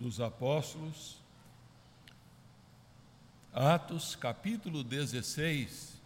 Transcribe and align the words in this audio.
dos 0.00 0.18
Apóstolos, 0.18 1.20
Atos, 3.52 4.16
capítulo 4.16 4.82
16. 4.82 6.00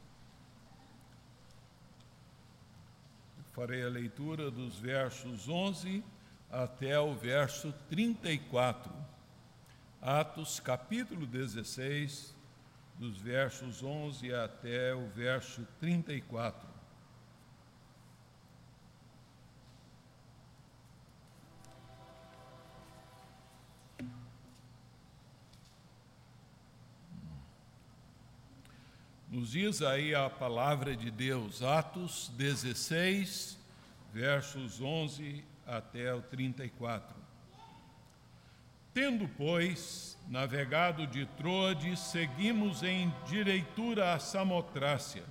Farei 3.52 3.84
a 3.84 3.88
leitura 3.88 4.50
dos 4.50 4.76
versos 4.76 5.48
11 5.48 6.02
até 6.50 6.98
o 6.98 7.14
verso 7.14 7.72
34. 7.88 8.92
Atos, 10.02 10.58
capítulo 10.58 11.24
16, 11.24 12.34
dos 12.98 13.16
versos 13.18 13.80
11 13.80 14.34
até 14.34 14.92
o 14.92 15.06
verso 15.10 15.64
34. 15.78 16.73
Nos 29.44 29.52
diz 29.52 29.82
aí 29.82 30.14
a 30.14 30.30
palavra 30.30 30.96
de 30.96 31.10
Deus, 31.10 31.62
Atos 31.62 32.32
16, 32.34 33.58
versos 34.10 34.80
11 34.80 35.44
até 35.66 36.14
o 36.14 36.22
34. 36.22 37.14
Tendo, 38.94 39.28
pois, 39.36 40.16
navegado 40.30 41.06
de 41.06 41.26
Troade, 41.26 41.94
seguimos 41.94 42.82
em 42.82 43.12
direitura 43.26 44.14
a 44.14 44.18
Samotrácia. 44.18 45.24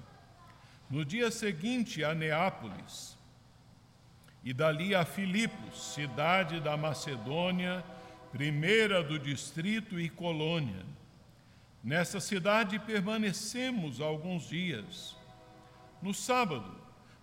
No 0.91 1.03
dia 1.03 1.31
seguinte 1.31 2.03
a 2.03 2.13
Neápolis, 2.13 3.17
e 4.43 4.53
dali 4.53 4.93
a 4.93 5.03
Filipos, 5.05 5.95
cidade 5.95 6.59
da 6.59 6.77
Macedônia, 6.77 7.83
primeira 8.31 9.03
do 9.03 9.17
distrito 9.17 9.99
e 9.99 10.07
colônia 10.07 10.85
Nessa 11.83 12.21
cidade 12.21 12.79
permanecemos 12.79 13.99
alguns 13.99 14.47
dias. 14.47 15.17
No 16.01 16.13
sábado, 16.13 16.73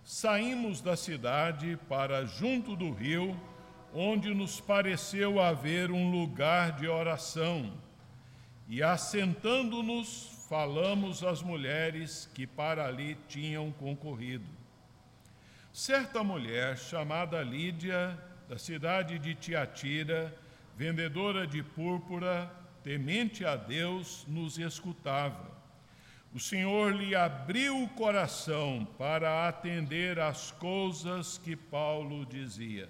saímos 0.03 0.81
da 0.81 0.95
cidade 0.95 1.79
para 1.89 2.25
junto 2.25 2.75
do 2.75 2.91
rio, 2.91 3.35
onde 3.91 4.33
nos 4.35 4.61
pareceu 4.61 5.41
haver 5.41 5.89
um 5.89 6.11
lugar 6.11 6.73
de 6.73 6.87
oração. 6.87 7.73
E 8.67 8.83
assentando-nos, 8.83 10.45
falamos 10.47 11.23
às 11.23 11.41
mulheres 11.41 12.29
que 12.33 12.45
para 12.45 12.85
ali 12.85 13.17
tinham 13.27 13.71
concorrido. 13.71 14.45
Certa 15.73 16.23
mulher 16.23 16.77
chamada 16.77 17.41
Lídia, 17.41 18.15
da 18.47 18.59
cidade 18.59 19.17
de 19.17 19.33
Tiatira, 19.33 20.37
vendedora 20.77 21.47
de 21.47 21.63
púrpura, 21.63 22.60
temente 22.83 23.45
a 23.45 23.55
Deus, 23.55 24.25
nos 24.27 24.57
escutava. 24.57 25.51
O 26.33 26.39
Senhor 26.39 26.93
lhe 26.95 27.13
abriu 27.13 27.83
o 27.83 27.89
coração 27.89 28.87
para 28.97 29.47
atender 29.47 30.19
às 30.19 30.51
coisas 30.51 31.37
que 31.37 31.55
Paulo 31.55 32.25
dizia. 32.25 32.89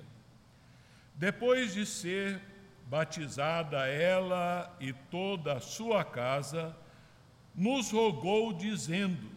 Depois 1.15 1.73
de 1.73 1.85
ser 1.85 2.39
batizada 2.85 3.87
ela 3.87 4.75
e 4.79 4.93
toda 4.93 5.53
a 5.53 5.59
sua 5.59 6.03
casa, 6.03 6.75
nos 7.55 7.91
rogou, 7.91 8.53
dizendo: 8.53 9.29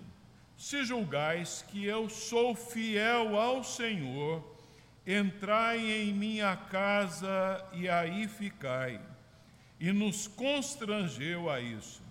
Se 0.57 0.85
julgais 0.85 1.65
que 1.69 1.85
eu 1.85 2.11
sou 2.11 2.55
fiel 2.55 3.39
ao 3.39 3.65
Senhor, 3.65 4.45
entrai 5.07 5.79
em 5.79 6.13
minha 6.13 6.57
casa 6.57 7.65
e 7.73 7.89
aí 7.89 8.29
ficai 8.29 9.01
e 9.79 9.93
nos 9.93 10.27
constrangeu 10.27 11.51
a 11.51 11.61
isso. 11.61 12.03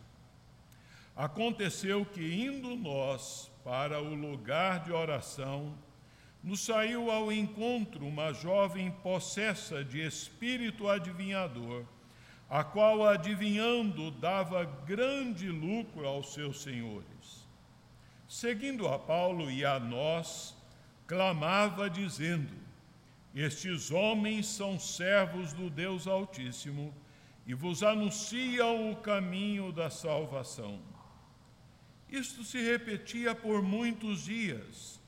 Aconteceu 1.16 2.06
que, 2.06 2.22
indo 2.22 2.76
nós 2.76 3.52
para 3.64 4.02
o 4.02 4.14
lugar 4.14 4.84
de 4.84 4.92
oração, 4.92 5.74
nos 6.44 6.66
saiu 6.66 7.10
ao 7.10 7.32
encontro 7.32 8.06
uma 8.06 8.34
jovem 8.34 8.92
possessa 8.92 9.84
de 9.84 10.06
espírito 10.06 10.90
adivinhador, 10.90 11.86
a 12.50 12.64
qual, 12.64 13.08
adivinhando, 13.08 14.12
dava 14.12 14.66
grande 14.66 15.48
lucro 15.48 16.06
aos 16.06 16.34
seus 16.34 16.62
senhores. 16.62 17.48
Seguindo 18.28 18.88
a 18.88 19.00
Paulo 19.00 19.50
e 19.50 19.64
a 19.64 19.80
nós, 19.80 20.56
clamava, 21.08 21.90
dizendo: 21.90 22.54
Estes 23.34 23.92
homens 23.92 24.48
são 24.48 24.78
servos 24.80 25.54
do 25.54 25.70
Deus 25.70 26.08
Altíssimo 26.08 26.94
e 27.46 27.54
vos 27.54 27.84
anunciam 27.84 28.92
o 28.92 28.96
caminho 28.96 29.72
da 29.72 29.90
salvação. 29.90 30.80
Isto 32.10 32.44
se 32.44 32.62
repetia 32.62 33.36
por 33.36 33.62
muitos 33.62 34.26
dias. 34.26 35.02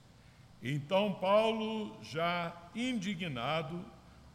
Então 0.61 1.13
Paulo, 1.13 1.97
já 2.01 2.55
indignado, 2.73 3.85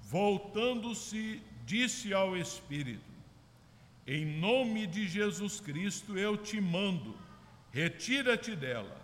voltando-se, 0.02 1.42
disse 1.66 2.14
ao 2.14 2.36
Espírito: 2.36 3.10
Em 4.06 4.24
nome 4.24 4.86
de 4.86 5.08
Jesus 5.08 5.60
Cristo 5.60 6.16
eu 6.16 6.36
te 6.36 6.60
mando, 6.60 7.16
retira-te 7.72 8.54
dela. 8.54 9.00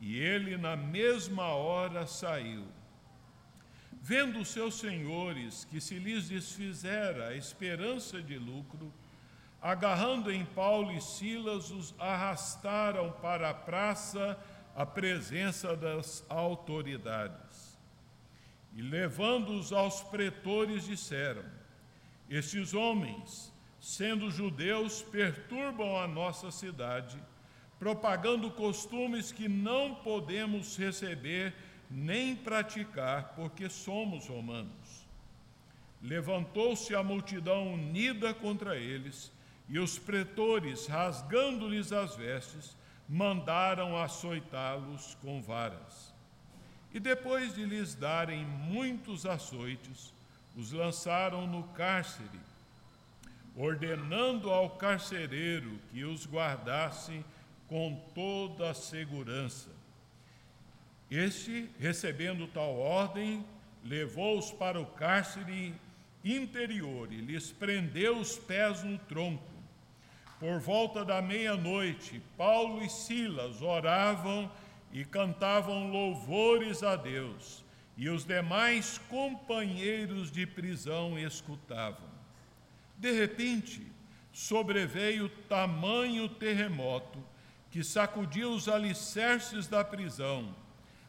E 0.00 0.16
ele, 0.16 0.56
na 0.56 0.76
mesma 0.76 1.46
hora, 1.46 2.06
saiu. 2.06 2.64
Vendo 4.00 4.44
seus 4.44 4.78
senhores 4.78 5.64
que 5.64 5.80
se 5.80 5.98
lhes 5.98 6.28
desfizera 6.28 7.28
a 7.28 7.36
esperança 7.36 8.22
de 8.22 8.38
lucro, 8.38 8.92
agarrando 9.60 10.30
em 10.30 10.44
Paulo 10.44 10.92
e 10.92 11.00
Silas, 11.00 11.70
os 11.70 11.94
arrastaram 11.98 13.12
para 13.20 13.50
a 13.50 13.54
praça 13.54 14.38
à 14.74 14.86
presença 14.86 15.76
das 15.76 16.24
autoridades. 16.28 17.78
E 18.74 18.82
levando-os 18.82 19.72
aos 19.72 20.02
pretores, 20.02 20.84
disseram: 20.84 21.44
Estes 22.30 22.74
homens, 22.74 23.52
sendo 23.80 24.30
judeus, 24.30 25.02
perturbam 25.02 25.98
a 25.98 26.06
nossa 26.06 26.50
cidade, 26.52 27.20
propagando 27.78 28.50
costumes 28.52 29.32
que 29.32 29.48
não 29.48 29.96
podemos 29.96 30.76
receber 30.76 31.52
nem 31.90 32.36
praticar, 32.36 33.32
porque 33.34 33.68
somos 33.68 34.26
romanos. 34.28 35.06
Levantou-se 36.02 36.94
a 36.94 37.02
multidão 37.02 37.74
unida 37.74 38.34
contra 38.34 38.76
eles, 38.76 39.32
e 39.68 39.78
os 39.78 39.98
pretores, 39.98 40.86
rasgando-lhes 40.86 41.92
as 41.92 42.14
vestes, 42.16 42.76
mandaram 43.08 43.96
açoitá-los 43.96 45.16
com 45.16 45.40
varas. 45.42 46.14
E 46.92 47.00
depois 47.00 47.54
de 47.54 47.64
lhes 47.64 47.94
darem 47.94 48.44
muitos 48.44 49.26
açoites, 49.26 50.12
os 50.56 50.72
lançaram 50.72 51.46
no 51.46 51.64
cárcere, 51.68 52.40
ordenando 53.56 54.50
ao 54.50 54.70
carcereiro 54.70 55.78
que 55.90 56.04
os 56.04 56.26
guardasse 56.26 57.24
com 57.66 57.94
toda 58.14 58.70
a 58.70 58.74
segurança 58.74 59.77
este, 61.10 61.70
recebendo 61.78 62.46
tal 62.48 62.78
ordem, 62.78 63.44
levou-os 63.84 64.50
para 64.50 64.80
o 64.80 64.86
cárcere 64.86 65.74
interior 66.24 67.12
e 67.12 67.16
lhes 67.16 67.50
prendeu 67.50 68.18
os 68.18 68.36
pés 68.36 68.82
no 68.82 68.98
tronco. 68.98 69.42
Por 70.38 70.60
volta 70.60 71.04
da 71.04 71.22
meia-noite, 71.22 72.22
Paulo 72.36 72.82
e 72.84 72.88
Silas 72.88 73.62
oravam 73.62 74.50
e 74.92 75.04
cantavam 75.04 75.90
louvores 75.90 76.82
a 76.82 76.96
Deus, 76.96 77.64
e 77.96 78.08
os 78.08 78.24
demais 78.24 78.98
companheiros 79.08 80.30
de 80.30 80.46
prisão 80.46 81.18
escutavam. 81.18 82.06
De 82.96 83.12
repente, 83.12 83.86
sobreveio 84.32 85.28
tamanho 85.48 86.28
terremoto 86.28 87.18
que 87.70 87.82
sacudiu 87.82 88.50
os 88.52 88.68
alicerces 88.68 89.66
da 89.66 89.84
prisão 89.84 90.54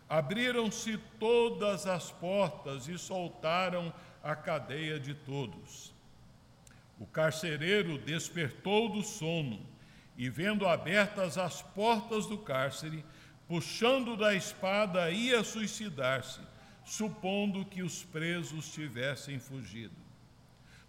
Abriram-se 0.10 0.98
todas 1.20 1.86
as 1.86 2.12
portas 2.12 2.88
e 2.88 2.98
soltaram 2.98 3.94
a 4.24 4.36
cadeia 4.36 5.00
de 5.00 5.14
todos. 5.14 5.94
O 7.00 7.06
carcereiro 7.06 7.98
despertou 8.00 8.90
do 8.90 9.04
sono 9.04 9.64
e, 10.18 10.30
vendo 10.30 10.68
abertas 10.68 11.38
as 11.38 11.62
portas 11.62 12.26
do 12.26 12.38
cárcere, 12.38 13.06
puxando 13.48 14.18
da 14.18 14.34
espada, 14.34 15.10
ia 15.12 15.44
suicidar-se, 15.44 16.42
supondo 16.84 17.64
que 17.64 17.82
os 17.82 18.04
presos 18.04 18.74
tivessem 18.74 19.40
fugido. 19.40 19.96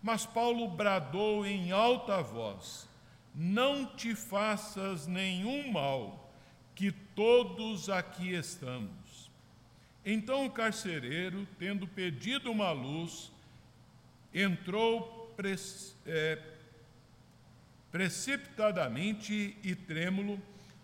Mas 0.03 0.25
Paulo 0.25 0.69
bradou 0.69 1.45
em 1.45 1.73
alta 1.73 2.23
voz: 2.23 2.89
Não 3.35 3.85
te 3.85 4.15
faças 4.15 5.07
nenhum 5.07 5.71
mal, 5.71 6.33
que 6.75 6.91
todos 6.91 7.89
aqui 7.91 8.33
estamos. 8.33 9.00
Então 10.05 10.47
o 10.47 10.51
carcereiro, 10.51 11.47
tendo 11.59 11.87
pedido 11.87 12.51
uma 12.51 12.73
luz, 12.73 13.31
entrou 14.33 15.35
é, 16.07 16.39
precipitadamente 17.91 19.57
e 19.63 19.75
trêmulo, 19.75 20.41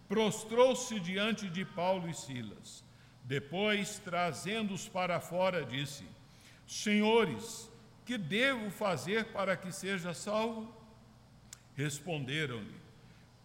prostrou-se 0.08 0.98
diante 1.00 1.48
de 1.48 1.64
Paulo 1.64 2.08
e 2.08 2.14
Silas. 2.14 2.84
Depois, 3.24 3.98
trazendo-os 3.98 4.88
para 4.88 5.20
fora, 5.20 5.64
disse: 5.64 6.04
Senhores, 6.66 7.70
que 8.04 8.16
devo 8.16 8.70
fazer 8.70 9.26
para 9.26 9.56
que 9.56 9.72
seja 9.72 10.14
salvo? 10.14 10.72
Responderam-lhe: 11.74 12.74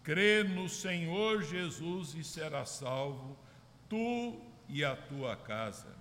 Crê 0.02 0.44
no 0.44 0.68
Senhor 0.68 1.42
Jesus 1.42 2.14
e 2.14 2.22
serás 2.22 2.70
salvo, 2.70 3.36
tu 3.88 4.40
e 4.68 4.84
a 4.84 4.96
tua 4.96 5.36
casa. 5.36 5.94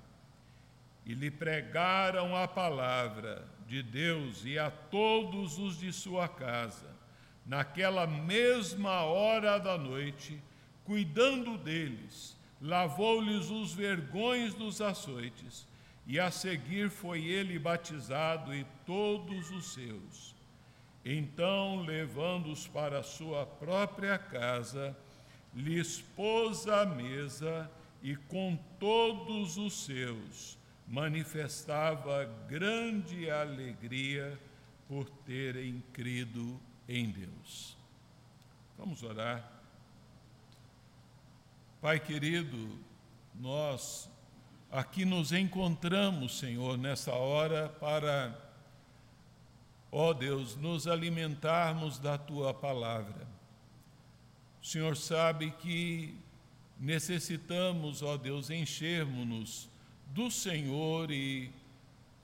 E 1.05 1.13
lhe 1.13 1.31
pregaram 1.31 2.35
a 2.35 2.47
palavra 2.47 3.45
de 3.67 3.81
Deus 3.81 4.45
e 4.45 4.59
a 4.59 4.69
todos 4.69 5.57
os 5.57 5.79
de 5.79 5.91
sua 5.91 6.27
casa. 6.27 6.89
Naquela 7.45 8.05
mesma 8.05 9.01
hora 9.01 9.57
da 9.57 9.77
noite, 9.77 10.41
cuidando 10.83 11.57
deles, 11.57 12.37
lavou-lhes 12.61 13.49
os 13.49 13.73
vergões 13.73 14.53
dos 14.53 14.81
açoites, 14.81 15.67
e 16.05 16.19
a 16.19 16.29
seguir 16.29 16.89
foi 16.89 17.23
ele 17.23 17.57
batizado 17.57 18.53
e 18.53 18.65
todos 18.85 19.49
os 19.51 19.73
seus. 19.73 20.35
Então, 21.03 21.81
levando-os 21.83 22.67
para 22.67 23.01
sua 23.01 23.45
própria 23.45 24.17
casa, 24.17 24.95
lhes 25.53 26.01
pôs 26.15 26.67
a 26.67 26.85
mesa 26.85 27.69
e 28.01 28.15
com 28.15 28.57
todos 28.79 29.57
os 29.57 29.85
seus 29.85 30.57
manifestava 30.87 32.25
grande 32.47 33.29
alegria 33.29 34.37
por 34.87 35.09
terem 35.09 35.81
crido 35.93 36.59
em 36.87 37.09
Deus. 37.09 37.77
Vamos 38.77 39.03
orar. 39.03 39.49
Pai 41.79 41.99
querido, 41.99 42.77
nós 43.33 44.09
aqui 44.69 45.05
nos 45.05 45.31
encontramos, 45.31 46.39
Senhor, 46.39 46.77
nessa 46.77 47.13
hora 47.13 47.69
para, 47.69 48.37
ó 49.91 50.13
Deus, 50.13 50.55
nos 50.55 50.87
alimentarmos 50.87 51.99
da 51.99 52.17
tua 52.17 52.53
palavra. 52.53 53.27
O 54.61 54.65
Senhor 54.65 54.97
sabe 54.97 55.51
que 55.51 56.20
necessitamos, 56.81 58.01
ó 58.01 58.17
Deus, 58.17 58.49
enchermos-nos 58.49 59.69
do 60.07 60.31
Senhor 60.31 61.11
e 61.11 61.51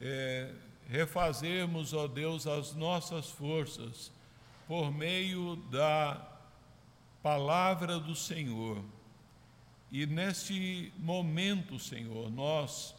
é, 0.01 0.51
refazermos, 0.89 1.93
ó 1.93 2.07
Deus, 2.07 2.47
as 2.47 2.73
nossas 2.73 3.29
forças 3.29 4.11
por 4.67 4.91
meio 4.91 5.55
da 5.69 6.27
palavra 7.21 7.99
do 7.99 8.15
Senhor. 8.15 8.83
E 9.91 10.07
neste 10.07 10.91
momento, 10.97 11.77
Senhor, 11.77 12.31
nós 12.31 12.95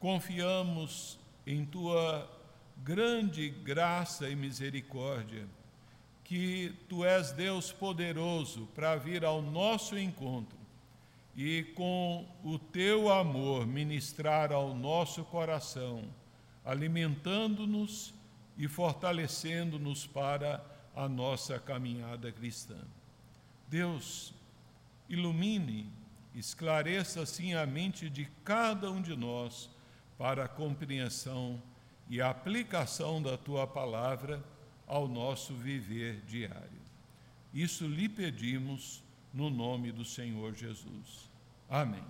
confiamos 0.00 1.18
em 1.46 1.66
tua 1.66 2.28
grande 2.78 3.50
graça 3.50 4.28
e 4.28 4.34
misericórdia, 4.34 5.46
que 6.24 6.74
tu 6.88 7.04
és 7.04 7.30
Deus 7.30 7.70
poderoso 7.70 8.66
para 8.74 8.96
vir 8.96 9.22
ao 9.22 9.42
nosso 9.42 9.98
encontro 9.98 10.63
e 11.36 11.64
com 11.74 12.26
o 12.44 12.58
teu 12.58 13.12
amor 13.12 13.66
ministrar 13.66 14.52
ao 14.52 14.74
nosso 14.74 15.24
coração, 15.24 16.04
alimentando-nos 16.64 18.14
e 18.56 18.68
fortalecendo-nos 18.68 20.06
para 20.06 20.64
a 20.94 21.08
nossa 21.08 21.58
caminhada 21.58 22.30
cristã. 22.30 22.78
Deus, 23.68 24.32
ilumine 25.08 25.90
esclareça 26.34 27.22
assim 27.22 27.54
a 27.54 27.64
mente 27.64 28.10
de 28.10 28.26
cada 28.44 28.90
um 28.90 29.00
de 29.00 29.16
nós 29.16 29.70
para 30.18 30.44
a 30.44 30.48
compreensão 30.48 31.62
e 32.08 32.20
a 32.20 32.30
aplicação 32.30 33.22
da 33.22 33.36
tua 33.36 33.66
palavra 33.66 34.42
ao 34.86 35.08
nosso 35.08 35.54
viver 35.54 36.20
diário. 36.26 36.82
Isso 37.52 37.86
lhe 37.86 38.08
pedimos 38.08 39.03
no 39.34 39.50
nome 39.50 39.90
do 39.90 40.04
Senhor 40.04 40.54
Jesus. 40.54 41.28
Amém. 41.68 42.04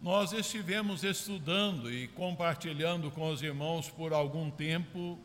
Nós 0.00 0.32
estivemos 0.32 1.04
estudando 1.04 1.92
e 1.92 2.08
compartilhando 2.08 3.10
com 3.10 3.30
os 3.30 3.42
irmãos 3.42 3.88
por 3.90 4.12
algum 4.12 4.50
tempo 4.50 5.18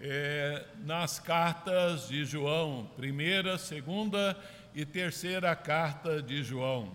é, 0.00 0.66
nas 0.80 1.18
cartas 1.18 2.08
de 2.08 2.24
João, 2.24 2.90
primeira, 2.96 3.56
segunda 3.56 4.38
e 4.74 4.84
terceira 4.84 5.54
carta 5.56 6.22
de 6.22 6.42
João. 6.42 6.94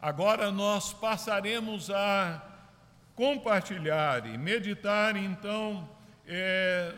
Agora 0.00 0.50
nós 0.50 0.92
passaremos 0.92 1.90
a 1.90 2.42
compartilhar 3.14 4.26
e 4.26 4.36
meditar 4.36 5.16
então 5.16 5.88
é, 6.26 6.94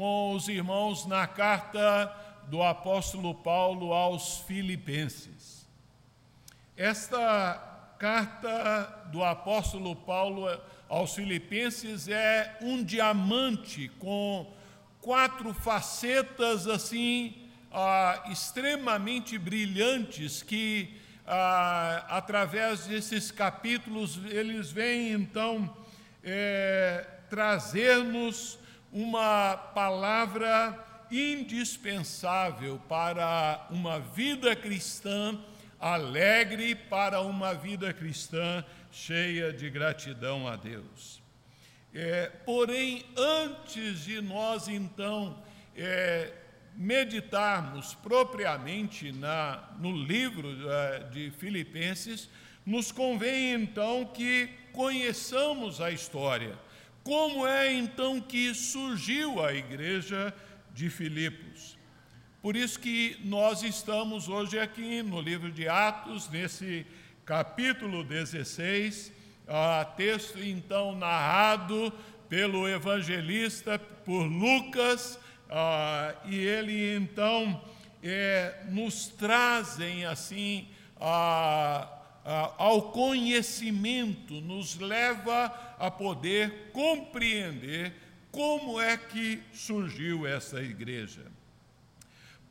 com 0.00 0.32
os 0.32 0.48
irmãos 0.48 1.04
na 1.04 1.26
carta 1.26 2.10
do 2.48 2.62
apóstolo 2.62 3.34
Paulo 3.34 3.92
aos 3.92 4.38
Filipenses. 4.38 5.68
Esta 6.74 7.92
carta 7.98 9.08
do 9.12 9.22
apóstolo 9.22 9.94
Paulo 9.94 10.48
aos 10.88 11.14
Filipenses 11.14 12.08
é 12.08 12.56
um 12.62 12.82
diamante 12.82 13.90
com 13.98 14.50
quatro 15.02 15.52
facetas 15.52 16.66
assim 16.66 17.36
ah, 17.70 18.24
extremamente 18.30 19.36
brilhantes 19.36 20.42
que, 20.42 20.98
ah, 21.26 22.06
através 22.08 22.86
desses 22.86 23.30
capítulos, 23.30 24.18
eles 24.30 24.72
vêm 24.72 25.12
então 25.12 25.76
é, 26.24 27.06
trazer-nos 27.28 28.59
uma 28.92 29.56
palavra 29.56 30.78
indispensável 31.10 32.80
para 32.88 33.66
uma 33.70 33.98
vida 33.98 34.54
cristã 34.54 35.38
alegre, 35.78 36.74
para 36.74 37.20
uma 37.20 37.54
vida 37.54 37.92
cristã 37.92 38.64
cheia 38.92 39.52
de 39.52 39.70
gratidão 39.70 40.46
a 40.46 40.56
Deus. 40.56 41.20
É, 41.92 42.26
porém, 42.44 43.04
antes 43.16 44.04
de 44.04 44.20
nós 44.20 44.68
então 44.68 45.42
é, 45.76 46.32
meditarmos 46.74 47.94
propriamente 47.94 49.12
na, 49.12 49.70
no 49.78 49.92
livro 49.92 50.48
uh, 50.48 51.10
de 51.10 51.30
Filipenses, 51.32 52.28
nos 52.64 52.92
convém 52.92 53.54
então 53.54 54.04
que 54.06 54.48
conheçamos 54.72 55.80
a 55.80 55.90
história. 55.90 56.56
Como 57.02 57.46
é 57.46 57.72
então 57.72 58.20
que 58.20 58.54
surgiu 58.54 59.42
a 59.44 59.54
igreja 59.54 60.34
de 60.74 60.90
Filipos? 60.90 61.78
Por 62.42 62.56
isso 62.56 62.78
que 62.78 63.18
nós 63.24 63.62
estamos 63.62 64.28
hoje 64.28 64.58
aqui 64.58 65.02
no 65.02 65.20
livro 65.20 65.50
de 65.50 65.68
Atos, 65.68 66.28
nesse 66.28 66.86
capítulo 67.24 68.04
16, 68.04 69.12
uh, 69.46 69.96
texto 69.96 70.38
então 70.38 70.94
narrado 70.94 71.92
pelo 72.28 72.68
evangelista, 72.68 73.78
por 73.78 74.22
Lucas, 74.22 75.18
e 76.26 76.36
ele 76.36 76.96
então 76.96 77.60
é, 78.02 78.62
nos 78.68 79.08
trazem 79.08 80.06
assim 80.06 80.68
a, 81.00 81.99
ao 82.24 82.92
conhecimento, 82.92 84.40
nos 84.40 84.78
leva 84.78 85.46
a 85.78 85.90
poder 85.90 86.70
compreender 86.72 87.92
como 88.30 88.80
é 88.80 88.96
que 88.96 89.42
surgiu 89.52 90.26
essa 90.26 90.62
igreja. 90.62 91.22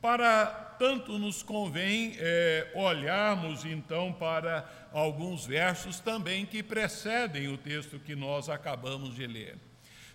Para 0.01 0.45
tanto 0.79 1.19
nos 1.19 1.43
convém 1.43 2.15
é, 2.17 2.71
olharmos 2.73 3.65
então 3.65 4.13
para 4.13 4.69
alguns 4.93 5.45
versos 5.45 5.99
também 5.99 6.45
que 6.45 6.63
precedem 6.63 7.49
o 7.49 7.57
texto 7.57 7.99
que 7.99 8.15
nós 8.15 8.47
acabamos 8.47 9.15
de 9.15 9.27
ler. 9.27 9.57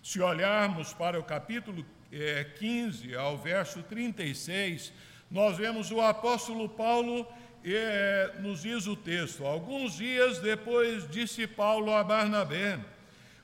Se 0.01 0.19
olharmos 0.21 0.91
para 0.93 1.19
o 1.19 1.23
capítulo 1.23 1.85
é, 2.11 2.43
15 2.43 3.15
ao 3.15 3.37
verso 3.37 3.83
36, 3.83 4.91
nós 5.29 5.57
vemos 5.57 5.91
o 5.91 6.01
apóstolo 6.01 6.69
Paulo, 6.69 7.27
é, 7.73 8.35
nos 8.39 8.61
diz 8.61 8.85
o 8.85 8.95
texto, 8.95 9.45
alguns 9.45 9.97
dias 9.97 10.39
depois 10.39 11.09
disse 11.09 11.47
Paulo 11.47 11.91
a 11.91 12.03
Barnabé, 12.03 12.79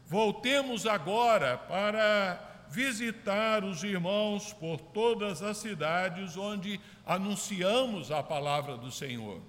voltemos 0.06 0.86
agora 0.86 1.58
para 1.58 2.66
visitar 2.70 3.63
os 3.63 3.84
irmãos 3.84 4.54
por 4.54 4.80
todas 4.80 5.42
as 5.42 5.58
cidades 5.58 6.38
onde 6.38 6.80
anunciamos 7.06 8.12
a 8.12 8.22
palavra 8.22 8.78
do 8.78 8.92
Senhor. 8.92 9.42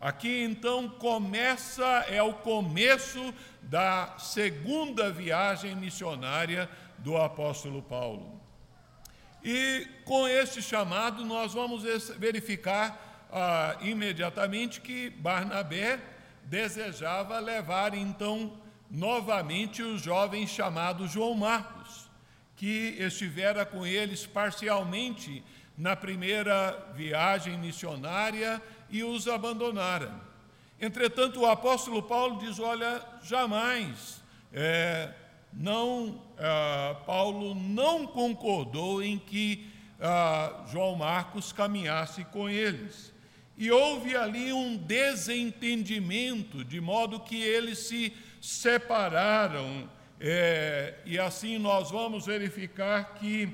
Aqui 0.00 0.42
então 0.42 0.88
começa, 0.88 1.84
é 2.08 2.22
o 2.22 2.32
começo 2.32 3.34
da 3.62 4.14
segunda 4.18 5.10
viagem 5.10 5.74
missionária 5.76 6.68
do 6.98 7.16
apóstolo 7.16 7.82
Paulo. 7.82 8.40
E 9.44 9.86
com 10.04 10.26
este 10.26 10.60
chamado, 10.60 11.24
nós 11.24 11.54
vamos 11.54 11.84
verificar 12.18 13.05
ah, 13.32 13.76
imediatamente 13.80 14.80
que 14.80 15.10
Barnabé 15.10 16.00
desejava 16.44 17.38
levar 17.38 17.94
então 17.94 18.52
novamente 18.90 19.82
o 19.82 19.98
jovem 19.98 20.46
chamado 20.46 21.08
João 21.08 21.34
Marcos, 21.34 22.08
que 22.56 22.96
estivera 22.98 23.66
com 23.66 23.86
eles 23.86 24.26
parcialmente 24.26 25.42
na 25.76 25.94
primeira 25.94 26.92
viagem 26.94 27.58
missionária 27.58 28.62
e 28.88 29.02
os 29.02 29.28
abandonara. 29.28 30.12
Entretanto, 30.80 31.40
o 31.40 31.46
apóstolo 31.46 32.02
Paulo 32.02 32.38
diz: 32.38 32.58
Olha, 32.58 33.02
jamais 33.22 34.22
é, 34.52 35.12
não, 35.52 36.22
ah, 36.38 36.96
Paulo 37.06 37.54
não 37.54 38.06
concordou 38.06 39.02
em 39.02 39.18
que 39.18 39.70
ah, 40.00 40.64
João 40.70 40.96
Marcos 40.96 41.52
caminhasse 41.52 42.24
com 42.24 42.48
eles. 42.48 43.12
E 43.58 43.70
houve 43.70 44.14
ali 44.14 44.52
um 44.52 44.76
desentendimento, 44.76 46.62
de 46.64 46.80
modo 46.80 47.20
que 47.20 47.40
eles 47.42 47.78
se 47.78 48.12
separaram. 48.40 49.88
É, 50.20 50.94
e 51.04 51.18
assim 51.18 51.58
nós 51.58 51.90
vamos 51.90 52.26
verificar 52.26 53.14
que 53.14 53.48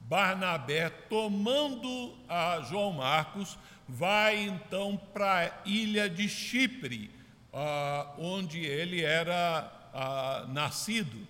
Barnabé, 0.00 0.90
tomando 0.90 2.14
a 2.28 2.60
João 2.68 2.92
Marcos, 2.92 3.58
vai 3.88 4.36
então 4.36 5.00
para 5.12 5.46
a 5.46 5.68
ilha 5.68 6.08
de 6.08 6.28
Chipre, 6.28 7.10
ah, 7.52 8.12
onde 8.18 8.64
ele 8.64 9.02
era 9.02 9.70
ah, 9.94 10.44
nascido. 10.48 11.26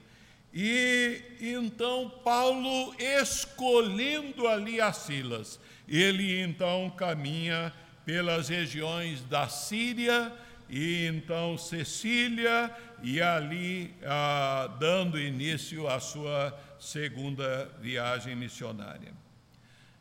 E 0.52 1.23
então 1.40 2.11
Paulo, 2.25 2.95
escolhendo 2.99 4.47
ali 4.47 4.81
as 4.81 4.97
Silas, 4.99 5.61
ele 5.88 6.41
então 6.41 6.91
caminha 6.91 7.73
pelas 8.05 8.49
regiões 8.49 9.23
da 9.23 9.49
Síria 9.49 10.33
e 10.69 11.07
então 11.07 11.59
Cecília, 11.59 12.75
e 13.03 13.21
ali 13.21 13.95
ah, 14.03 14.75
dando 14.81 15.19
início 15.19 15.87
à 15.87 16.00
sua 16.00 16.59
segunda 16.81 17.71
viagem 17.81 18.35
missionária. 18.35 19.12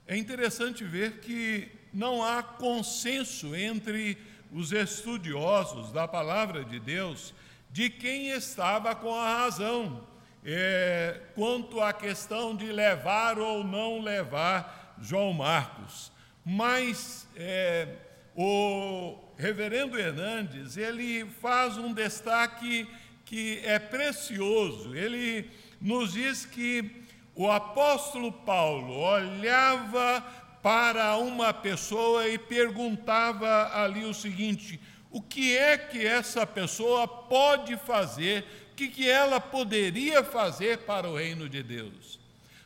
É 0.08 0.18
interessante 0.18 0.84
ver 0.84 1.20
que 1.20 1.70
não 1.94 2.24
há 2.24 2.42
consenso 2.42 3.56
entre 3.56 4.18
os 4.52 4.72
estudiosos 4.72 5.92
da 5.92 6.08
palavra 6.08 6.64
de 6.64 6.80
Deus 6.80 7.34
de 7.72 7.90
quem 7.90 8.30
estava 8.30 8.96
com 8.96 9.14
a 9.14 9.44
razão 9.44 10.08
é, 10.46 11.22
quanto 11.36 11.80
à 11.80 11.94
questão 11.94 12.56
de 12.56 12.72
levar 12.72 13.40
ou 13.40 13.64
não 13.64 14.02
levar 14.02 14.83
João 15.02 15.34
Marcos. 15.34 16.12
Mas 16.46 17.28
é, 17.36 17.88
o 18.36 19.18
reverendo 19.38 19.98
Hernandes, 19.98 20.78
ele 20.78 21.26
faz 21.42 21.78
um 21.78 21.94
destaque 21.94 22.88
que 23.26 23.62
é 23.64 23.80
precioso. 23.80 24.96
Ele 24.96 25.50
nos 25.80 26.14
diz 26.14 26.46
que 26.46 27.04
o 27.36 27.50
apóstolo 27.50 28.32
Paulo 28.32 28.94
olhava 28.94 30.22
para 30.62 31.18
uma 31.18 31.54
pessoa 31.54 32.28
e 32.28 32.38
perguntava 32.38 33.72
ali 33.76 34.06
o 34.06 34.14
seguinte: 34.14 34.80
o 35.12 35.22
que 35.22 35.58
é 35.58 35.78
que 35.78 36.06
essa 36.06 36.46
pessoa 36.46 37.08
pode 37.08 37.76
fazer, 37.78 38.46
o 38.72 38.76
que, 38.76 38.88
que 38.88 39.10
ela 39.10 39.40
poderia 39.40 40.24
fazer 40.24 40.80
para 40.80 41.10
o 41.10 41.16
reino 41.16 41.50
de 41.50 41.62
Deus. 41.62 42.23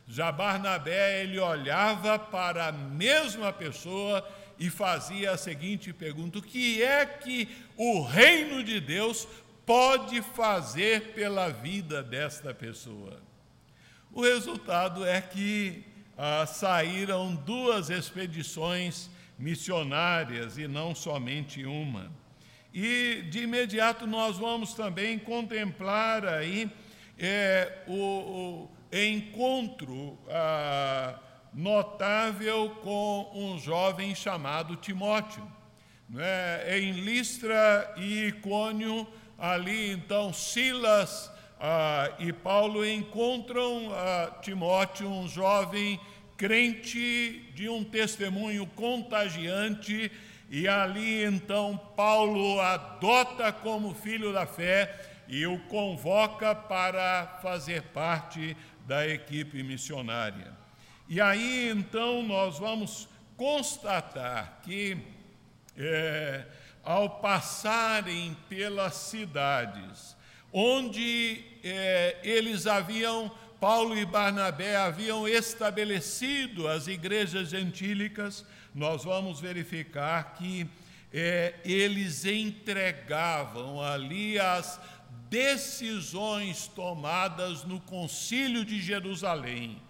Já 0.08 0.32
Barnabé, 0.32 1.22
ele 1.22 1.38
olhava 1.38 2.18
para 2.18 2.68
a 2.68 2.72
mesma 2.72 3.52
pessoa 3.52 4.26
e 4.58 4.70
fazia 4.70 5.32
a 5.32 5.36
seguinte 5.36 5.92
pergunta: 5.92 6.38
o 6.38 6.42
que 6.42 6.82
é 6.82 7.04
que 7.04 7.46
o 7.76 8.00
reino 8.00 8.64
de 8.64 8.80
Deus 8.80 9.28
pode 9.66 10.22
fazer 10.22 11.12
pela 11.12 11.50
vida 11.50 12.02
desta 12.02 12.54
pessoa? 12.54 13.20
O 14.10 14.22
resultado 14.22 15.04
é 15.04 15.20
que 15.20 15.84
ah, 16.16 16.46
saíram 16.46 17.34
duas 17.34 17.90
expedições 17.90 19.10
missionárias 19.38 20.56
e 20.56 20.66
não 20.66 20.94
somente 20.94 21.66
uma. 21.66 22.10
E 22.72 23.26
de 23.30 23.40
imediato 23.40 24.06
nós 24.06 24.38
vamos 24.38 24.72
também 24.72 25.18
contemplar 25.18 26.24
aí 26.26 26.70
é, 27.18 27.82
o, 27.86 27.94
o, 27.94 28.70
encontro 28.92 30.18
ah, 30.28 31.18
notável 31.52 32.70
com 32.82 33.30
um 33.34 33.58
jovem 33.58 34.14
chamado 34.14 34.76
Timóteo. 34.76 35.46
É, 36.16 36.78
em 36.78 36.92
Listra 36.92 37.94
e 37.98 38.28
Icônio, 38.28 39.06
ali 39.38 39.92
então 39.92 40.32
Silas 40.32 41.30
ah, 41.60 42.10
e 42.18 42.32
Paulo 42.32 42.86
encontram 42.86 43.90
ah, 43.92 44.30
Timóteo, 44.40 45.08
um 45.08 45.28
jovem 45.28 46.00
crente 46.36 47.50
de 47.54 47.68
um 47.68 47.84
testemunho 47.84 48.64
contagiante 48.68 50.10
e 50.48 50.66
ali 50.66 51.24
então 51.24 51.76
Paulo 51.96 52.58
adota 52.60 53.52
como 53.52 53.92
filho 53.92 54.32
da 54.32 54.46
fé 54.46 54.94
e 55.26 55.46
o 55.46 55.58
convoca 55.66 56.54
para 56.54 57.38
fazer 57.42 57.82
parte 57.82 58.56
da 58.88 59.06
equipe 59.06 59.62
missionária. 59.62 60.50
E 61.06 61.20
aí 61.20 61.68
então 61.68 62.22
nós 62.22 62.58
vamos 62.58 63.06
constatar 63.36 64.60
que, 64.64 64.96
é, 65.76 66.46
ao 66.82 67.20
passarem 67.20 68.34
pelas 68.48 68.94
cidades, 68.94 70.16
onde 70.50 71.44
é, 71.62 72.16
eles 72.22 72.66
haviam, 72.66 73.30
Paulo 73.60 73.94
e 73.94 74.06
Barnabé 74.06 74.76
haviam 74.76 75.28
estabelecido 75.28 76.66
as 76.66 76.86
igrejas 76.86 77.50
gentílicas, 77.50 78.42
nós 78.74 79.04
vamos 79.04 79.38
verificar 79.38 80.32
que 80.34 80.66
é, 81.12 81.54
eles 81.62 82.24
entregavam 82.24 83.82
ali 83.82 84.38
as 84.38 84.80
decisões 85.30 86.68
tomadas 86.68 87.64
no 87.64 87.80
Concílio 87.80 88.64
de 88.64 88.80
Jerusalém. 88.80 89.80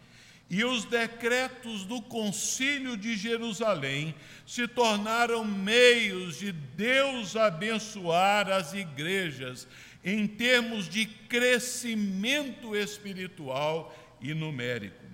E 0.51 0.65
os 0.65 0.85
decretos 0.85 1.85
do 1.85 2.01
Concílio 2.01 2.97
de 2.97 3.17
Jerusalém 3.17 4.15
se 4.47 4.67
tornaram 4.67 5.45
meios 5.45 6.39
de 6.39 6.53
Deus 6.53 7.37
abençoar 7.37 8.51
as 8.51 8.73
igrejas 8.73 9.69
em 10.03 10.27
termos 10.27 10.89
de 10.89 11.05
crescimento 11.05 12.75
espiritual 12.75 13.95
e 14.23 14.33
numérico. 14.33 15.05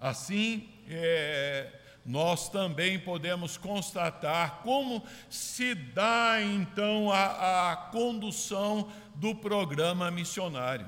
Assim, 0.00 0.68
é, 0.88 1.70
nós 2.04 2.48
também 2.50 2.98
podemos 2.98 3.56
constatar 3.56 4.60
como 4.62 5.02
se 5.30 5.74
dá 5.74 6.38
então 6.42 7.10
a, 7.10 7.72
a 7.72 7.76
condução 7.76 8.90
do 9.14 9.34
programa 9.34 10.10
missionário. 10.10 10.86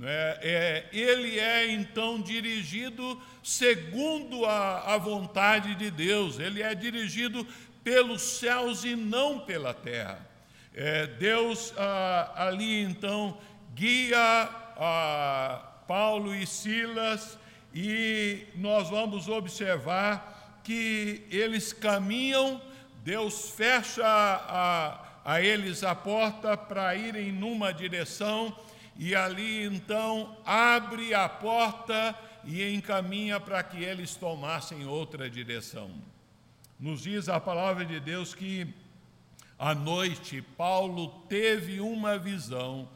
É, 0.00 0.88
é, 0.92 0.98
ele 0.98 1.38
é 1.38 1.70
então 1.70 2.20
dirigido 2.20 3.20
segundo 3.42 4.46
a, 4.46 4.94
a 4.94 4.98
vontade 4.98 5.74
de 5.74 5.90
Deus, 5.90 6.38
ele 6.38 6.62
é 6.62 6.74
dirigido 6.74 7.46
pelos 7.84 8.22
céus 8.22 8.84
e 8.84 8.96
não 8.96 9.40
pela 9.40 9.74
terra. 9.74 10.26
É, 10.74 11.06
Deus 11.06 11.74
ah, 11.76 12.32
ali 12.34 12.82
então 12.82 13.36
guia 13.74 14.48
ah, 14.78 15.62
Paulo 15.86 16.34
e 16.34 16.46
Silas 16.46 17.38
e 17.74 18.46
nós 18.54 18.88
vamos 18.88 19.28
observar 19.28 20.60
que 20.64 21.26
eles 21.30 21.72
caminham, 21.72 22.60
Deus 23.04 23.50
fecha 23.50 24.04
a, 24.06 25.11
a 25.24 25.40
eles 25.40 25.82
a 25.84 25.94
porta 25.94 26.56
para 26.56 26.94
irem 26.96 27.32
numa 27.32 27.72
direção, 27.72 28.56
e 28.96 29.14
ali 29.14 29.64
então 29.64 30.36
abre 30.44 31.14
a 31.14 31.28
porta 31.28 32.14
e 32.44 32.74
encaminha 32.74 33.40
para 33.40 33.62
que 33.62 33.82
eles 33.82 34.14
tomassem 34.16 34.86
outra 34.86 35.30
direção. 35.30 35.90
Nos 36.78 37.02
diz 37.02 37.28
a 37.28 37.40
palavra 37.40 37.84
de 37.84 38.00
Deus 38.00 38.34
que 38.34 38.66
à 39.58 39.74
noite 39.74 40.42
Paulo 40.42 41.08
teve 41.28 41.80
uma 41.80 42.18
visão 42.18 42.88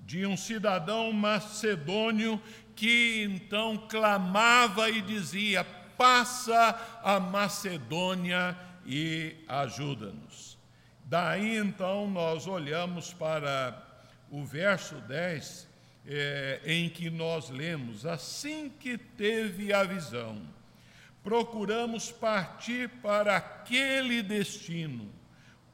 de 0.00 0.26
um 0.26 0.36
cidadão 0.36 1.12
macedônio 1.12 2.40
que 2.74 3.22
então 3.22 3.76
clamava 3.88 4.90
e 4.90 5.00
dizia: 5.00 5.64
Passa 5.96 7.00
a 7.02 7.20
Macedônia 7.20 8.56
e 8.86 9.36
ajuda-nos. 9.46 10.53
Daí 11.06 11.58
então 11.58 12.08
nós 12.08 12.46
olhamos 12.46 13.12
para 13.12 13.76
o 14.30 14.44
verso 14.44 14.94
10, 14.96 15.68
é, 16.06 16.60
em 16.64 16.88
que 16.88 17.10
nós 17.10 17.50
lemos: 17.50 18.06
Assim 18.06 18.70
que 18.80 18.96
teve 18.96 19.72
a 19.72 19.84
visão, 19.84 20.40
procuramos 21.22 22.10
partir 22.10 22.88
para 23.02 23.36
aquele 23.36 24.22
destino, 24.22 25.10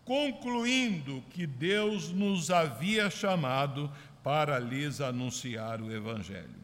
concluindo 0.04 1.22
que 1.30 1.46
Deus 1.46 2.10
nos 2.10 2.50
havia 2.50 3.08
chamado 3.08 3.90
para 4.22 4.58
lhes 4.58 5.00
anunciar 5.00 5.80
o 5.80 5.92
Evangelho. 5.92 6.60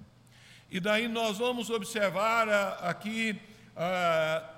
E 0.68 0.80
daí 0.80 1.06
nós 1.06 1.38
vamos 1.38 1.70
observar 1.70 2.48
aqui 2.82 3.40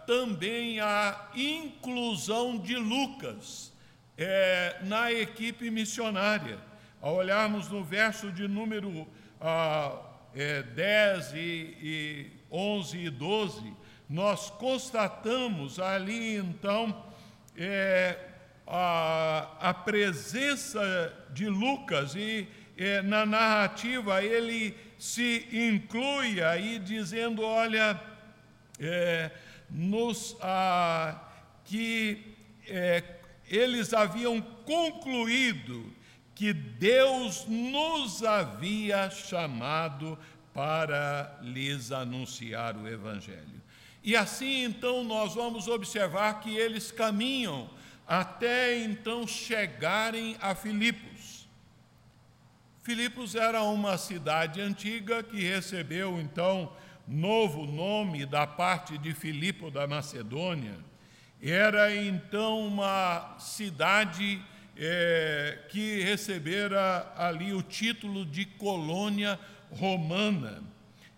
também 0.06 0.80
a 0.80 1.30
inclusão 1.34 2.56
de 2.56 2.76
Lucas 2.76 3.72
é, 4.18 4.76
na 4.82 5.12
equipe 5.12 5.70
missionária. 5.70 6.58
Ao 7.00 7.14
olharmos 7.14 7.68
no 7.68 7.84
verso 7.84 8.32
de 8.32 8.48
número 8.48 9.06
ah, 9.40 9.96
é, 10.34 10.62
10 10.62 11.32
e, 11.34 11.38
e 11.38 12.32
11 12.50 12.98
e 12.98 13.10
12, 13.10 13.72
nós 14.10 14.50
constatamos 14.50 15.78
ali 15.78 16.36
então 16.36 17.04
é, 17.56 18.18
a, 18.66 19.56
a, 19.60 19.74
presença 19.74 21.12
de 21.32 21.48
Lucas 21.48 22.14
e 22.16 22.48
é, 22.76 23.00
na 23.02 23.24
narrativa 23.24 24.22
ele 24.22 24.76
se 24.98 25.46
inclui 25.52 26.42
aí 26.42 26.78
dizendo, 26.78 27.42
olha, 27.42 28.00
é, 28.80 29.30
nos, 29.70 30.36
ah, 30.40 31.20
que 31.64 32.36
é, 32.66 33.17
eles 33.50 33.92
haviam 33.92 34.40
concluído 34.40 35.92
que 36.34 36.52
Deus 36.52 37.46
nos 37.46 38.22
havia 38.22 39.10
chamado 39.10 40.18
para 40.54 41.38
lhes 41.42 41.92
anunciar 41.92 42.76
o 42.76 42.86
Evangelho. 42.86 43.60
E 44.02 44.16
assim 44.16 44.64
então 44.64 45.04
nós 45.04 45.34
vamos 45.34 45.68
observar 45.68 46.40
que 46.40 46.56
eles 46.56 46.90
caminham 46.90 47.68
até 48.06 48.82
então 48.82 49.26
chegarem 49.26 50.36
a 50.40 50.54
Filipos. 50.54 51.46
Filipos 52.82 53.34
era 53.34 53.62
uma 53.64 53.98
cidade 53.98 54.60
antiga 54.60 55.22
que 55.22 55.42
recebeu 55.42 56.18
então 56.18 56.72
novo 57.06 57.66
nome 57.66 58.24
da 58.24 58.46
parte 58.46 58.96
de 58.96 59.12
Filipo 59.12 59.70
da 59.70 59.86
Macedônia. 59.86 60.78
Era 61.40 61.94
então 61.94 62.66
uma 62.66 63.36
cidade 63.38 64.42
é, 64.76 65.58
que 65.68 66.02
recebera 66.02 67.12
ali 67.16 67.52
o 67.52 67.62
título 67.62 68.26
de 68.26 68.44
colônia 68.44 69.38
romana. 69.70 70.62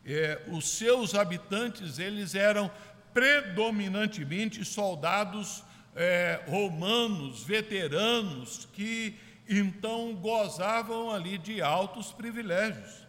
É, 0.05 0.43
os 0.49 0.77
seus 0.77 1.15
habitantes 1.15 1.99
eles 1.99 2.35
eram 2.35 2.71
predominantemente 3.15 4.65
soldados 4.65 5.65
é, 5.97 6.43
romanos, 6.47 7.43
veteranos, 7.43 8.69
que 8.73 9.17
então 9.49 10.15
gozavam 10.15 11.11
ali 11.11 11.39
de 11.39 11.63
altos 11.63 12.13
privilégios. 12.13 13.07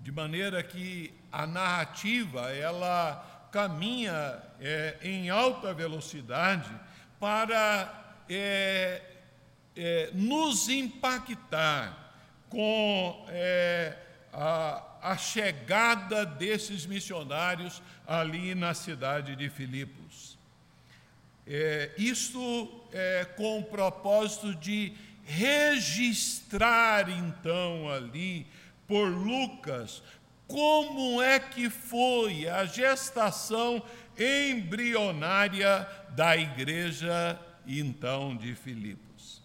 De 0.00 0.12
maneira 0.12 0.62
que 0.62 1.12
a 1.30 1.46
narrativa 1.46 2.52
ela 2.52 3.37
caminha 3.50 4.42
é, 4.60 4.96
em 5.02 5.30
alta 5.30 5.72
velocidade 5.72 6.70
para 7.18 8.16
é, 8.28 9.02
é, 9.76 10.10
nos 10.12 10.68
impactar 10.68 12.12
com 12.48 13.26
é, 13.28 13.96
a, 14.32 14.82
a 15.02 15.16
chegada 15.16 16.24
desses 16.24 16.86
missionários 16.86 17.82
ali 18.06 18.54
na 18.54 18.74
cidade 18.74 19.36
de 19.36 19.48
Filipos. 19.48 20.38
É, 21.46 21.92
isto 21.96 22.84
é, 22.92 23.24
com 23.36 23.60
o 23.60 23.64
propósito 23.64 24.54
de 24.54 24.92
registrar 25.24 27.08
então 27.10 27.88
ali 27.90 28.46
por 28.86 29.08
Lucas 29.08 30.02
como 30.48 31.22
é 31.22 31.38
que 31.38 31.68
foi 31.68 32.48
a 32.48 32.64
gestação 32.64 33.82
embrionária 34.18 35.86
da 36.16 36.36
igreja 36.36 37.38
então 37.66 38.34
de 38.34 38.54
Filipos. 38.54 39.42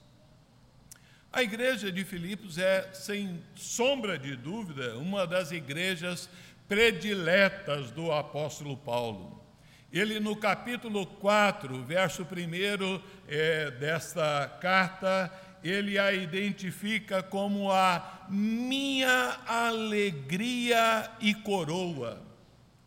A 1.31 1.43
igreja 1.43 1.91
de 1.91 2.05
Filipos 2.05 2.57
é, 2.57 2.89
sem 2.93 3.43
sombra 3.55 4.17
de 4.17 4.35
dúvida, 4.35 4.97
uma 4.97 5.27
das 5.27 5.51
igrejas 5.51 6.29
prediletas 6.67 7.91
do 7.91 8.11
apóstolo 8.11 8.77
Paulo. 8.77 9.43
Ele, 9.91 10.19
no 10.19 10.35
capítulo 10.35 11.05
4, 11.05 11.83
verso 11.83 12.23
1 12.23 13.01
é, 13.27 13.71
desta 13.71 14.47
carta, 14.59 15.31
ele 15.63 15.97
a 15.97 16.11
identifica 16.11 17.23
como 17.23 17.71
a 17.71 18.25
minha 18.29 19.39
alegria 19.47 21.09
e 21.21 21.33
coroa, 21.33 22.21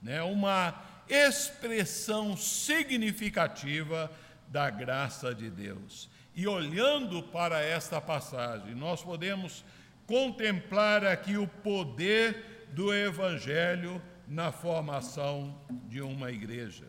né? 0.03 0.23
uma 0.23 0.75
expressão 1.09 2.37
significativa 2.37 4.11
da 4.49 4.69
graça 4.69 5.35
de 5.35 5.49
Deus. 5.51 6.11
E 6.35 6.47
olhando 6.47 7.23
para 7.23 7.61
esta 7.61 8.01
passagem, 8.01 8.75
nós 8.75 9.03
podemos 9.03 9.65
contemplar 10.07 11.05
aqui 11.05 11.37
o 11.37 11.49
poder 11.49 12.69
do 12.73 12.95
Evangelho 12.95 14.03
na 14.29 14.53
formação 14.53 15.59
de 15.89 16.03
uma 16.03 16.31
igreja. 16.31 16.87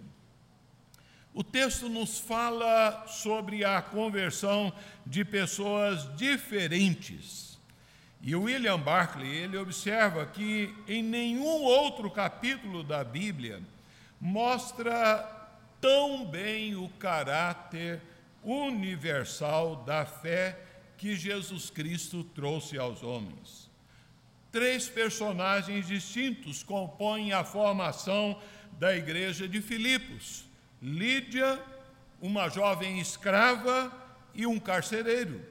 O 1.38 1.44
texto 1.44 1.88
nos 1.88 2.18
fala 2.18 3.06
sobre 3.08 3.64
a 3.64 3.80
conversão 3.80 4.74
de 5.06 5.24
pessoas 5.24 6.10
diferentes. 6.18 7.60
E 8.24 8.36
William 8.36 8.80
Barclay, 8.80 9.44
ele 9.44 9.56
observa 9.56 10.26
que 10.26 10.74
em 10.88 11.04
nenhum 11.04 11.62
outro 11.62 12.10
capítulo 12.10 12.82
da 12.82 13.04
Bíblia 13.04 13.62
mostra 14.20 15.24
tão 15.80 16.26
bem 16.26 16.76
o 16.76 16.90
caráter 16.98 18.02
universal 18.44 19.76
da 19.86 20.08
fé 20.08 20.60
que 20.98 21.16
Jesus 21.16 21.70
Cristo 21.70 22.24
trouxe 22.24 22.80
aos 22.80 23.04
homens. 23.04 23.70
Três 24.52 24.90
personagens 24.90 25.86
distintos 25.86 26.64
compõem 26.64 27.32
a 27.32 27.44
formação 27.44 28.42
da 28.80 28.98
igreja 28.98 29.48
de 29.48 29.62
Filipos: 29.62 30.47
Lídia, 30.82 31.60
uma 32.22 32.50
jovem 32.50 33.00
escrava 33.00 33.92
e 34.34 34.46
um 34.46 34.60
carcereiro. 34.60 35.42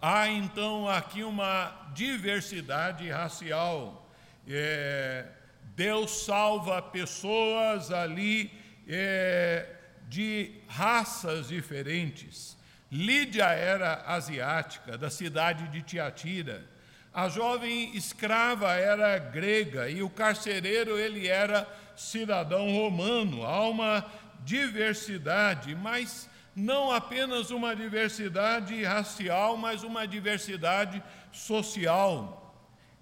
Há 0.00 0.28
então 0.28 0.88
aqui 0.88 1.24
uma 1.24 1.90
diversidade 1.94 3.08
racial. 3.08 4.10
É, 4.46 5.26
Deus 5.74 6.24
salva 6.24 6.80
pessoas 6.82 7.90
ali 7.90 8.50
é, 8.86 9.66
de 10.08 10.52
raças 10.68 11.48
diferentes. 11.48 12.56
Lídia 12.90 13.46
era 13.46 14.04
asiática, 14.06 14.96
da 14.96 15.10
cidade 15.10 15.68
de 15.68 15.82
Tiatira. 15.82 16.64
A 17.12 17.28
jovem 17.28 17.96
escrava 17.96 18.74
era 18.74 19.18
grega 19.18 19.88
e 19.88 20.02
o 20.02 20.10
carcereiro 20.10 20.98
ele 20.98 21.26
era 21.26 21.66
cidadão 21.96 22.72
romano. 22.72 23.44
Há 23.44 23.68
uma 23.68 24.06
diversidade, 24.44 25.74
mas 25.74 26.28
não 26.54 26.90
apenas 26.90 27.50
uma 27.50 27.74
diversidade 27.74 28.82
racial, 28.84 29.56
mas 29.56 29.82
uma 29.82 30.06
diversidade 30.06 31.02
social. 31.32 32.54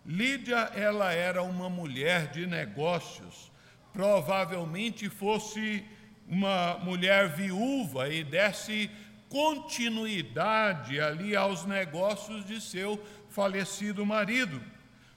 Lídia, 0.07 0.71
ela 0.75 1.13
era 1.13 1.43
uma 1.43 1.69
mulher 1.69 2.29
de 2.29 2.47
negócios, 2.47 3.51
provavelmente 3.93 5.09
fosse 5.09 5.85
uma 6.27 6.79
mulher 6.79 7.29
viúva 7.29 8.09
e 8.09 8.25
desse 8.25 8.91
continuidade 9.29 11.01
ali 11.01 11.35
aos 11.35 11.65
negócios 11.65 12.45
de 12.45 12.61
seu 12.61 13.03
falecido 13.31 14.05
marido. 14.05 14.61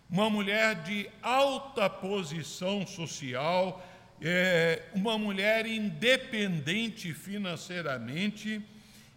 Uma 0.10 0.30
mulher 0.30 0.76
de 0.84 1.10
alta 1.22 1.90
posição 1.90 2.86
social, 2.88 3.86
é, 4.22 4.84
uma 4.94 5.18
mulher 5.18 5.66
independente 5.66 7.14
financeiramente, 7.14 8.62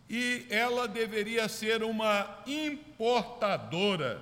e 0.09 0.45
ela 0.51 0.89
deveria 0.89 1.49
ser 1.49 1.83
uma 1.83 2.43
importadora. 2.47 4.21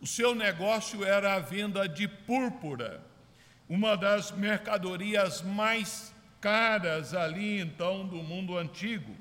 O 0.00 0.06
seu 0.06 0.34
negócio 0.34 1.04
era 1.04 1.34
a 1.34 1.38
venda 1.38 1.88
de 1.88 2.06
púrpura 2.06 3.10
uma 3.70 3.96
das 3.96 4.32
mercadorias 4.32 5.42
mais 5.42 6.12
caras 6.40 7.14
ali 7.14 7.60
então 7.60 8.04
do 8.04 8.16
mundo 8.16 8.58
antigo. 8.58 9.14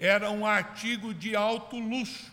Era 0.00 0.32
um 0.32 0.44
artigo 0.44 1.14
de 1.14 1.36
alto 1.36 1.78
luxo, 1.78 2.32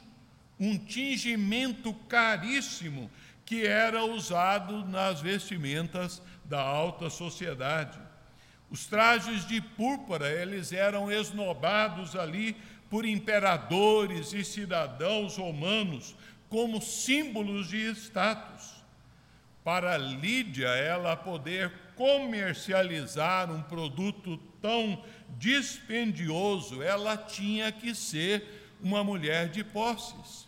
um 0.60 0.76
tingimento 0.76 1.94
caríssimo 2.10 3.12
que 3.46 3.66
era 3.66 4.04
usado 4.06 4.86
nas 4.86 5.22
vestimentas 5.22 6.22
da 6.46 6.62
alta 6.62 7.10
sociedade. 7.10 8.00
Os 8.70 8.86
trajes 8.86 9.46
de 9.46 9.60
púrpura, 9.60 10.30
eles 10.30 10.72
eram 10.72 11.12
esnobados 11.12 12.16
ali 12.16 12.56
por 12.90 13.06
imperadores 13.06 14.34
e 14.34 14.44
cidadãos 14.44 15.38
romanos 15.38 16.16
como 16.50 16.82
símbolos 16.82 17.70
de 17.70 17.90
status. 17.92 18.82
Para 19.64 19.98
Lídia, 19.98 20.68
ela 20.68 21.16
poder 21.16 21.72
comercializar 21.96 23.52
um 23.52 23.62
produto 23.62 24.38
tão 24.62 25.04
dispendioso, 25.38 26.82
ela 26.82 27.16
tinha 27.16 27.72
que 27.72 27.94
ser 27.94 28.76
uma 28.82 29.04
mulher 29.04 29.50
de 29.50 29.64
posses. 29.64 30.41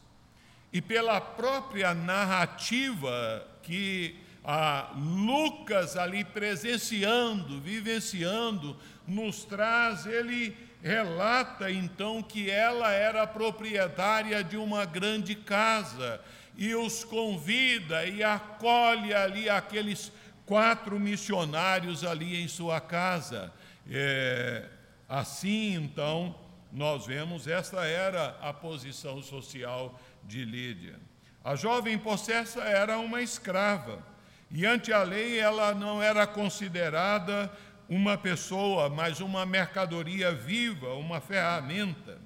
E 0.74 0.82
pela 0.82 1.22
própria 1.22 1.94
narrativa 1.94 3.48
que 3.62 4.20
a 4.44 4.92
Lucas 4.96 5.96
ali 5.96 6.26
presenciando, 6.26 7.62
vivenciando, 7.62 8.76
nos 9.08 9.46
traz, 9.46 10.06
ele 10.06 10.58
relata 10.82 11.72
então 11.72 12.22
que 12.22 12.50
ela 12.50 12.92
era 12.92 13.26
proprietária 13.26 14.44
de 14.44 14.58
uma 14.58 14.84
grande 14.84 15.36
casa 15.36 16.20
e 16.58 16.76
os 16.76 17.04
convida 17.04 18.06
e 18.06 18.22
acolhe 18.22 19.14
ali 19.14 19.50
aqueles 19.50 20.12
quatro 20.46 21.00
missionários 21.00 22.04
ali 22.04 22.42
em 22.44 22.48
sua 22.48 22.82
casa. 22.82 23.54
É, 23.90 24.68
assim, 25.08 25.76
então, 25.76 26.36
nós 26.72 27.06
vemos 27.06 27.48
esta 27.48 27.86
era 27.86 28.38
a 28.42 28.52
posição 28.52 29.22
social 29.22 29.98
de 30.26 30.46
Lídia. 30.46 31.00
A 31.44 31.56
jovem 31.56 31.98
possessa 31.98 32.62
era 32.62 32.98
uma 32.98 33.22
escrava 33.22 34.14
e 34.56 34.68
ante 34.68 34.94
a 34.94 35.02
lei 35.02 35.40
ela 35.40 35.74
não 35.74 36.02
era 36.02 36.28
considerada 36.28 37.52
uma 37.90 38.16
pessoa, 38.18 38.88
mas 38.88 39.20
uma 39.20 39.48
mercadoria 39.48 40.32
viva, 40.32 40.94
uma 40.94 41.20
ferramenta. 41.20 42.22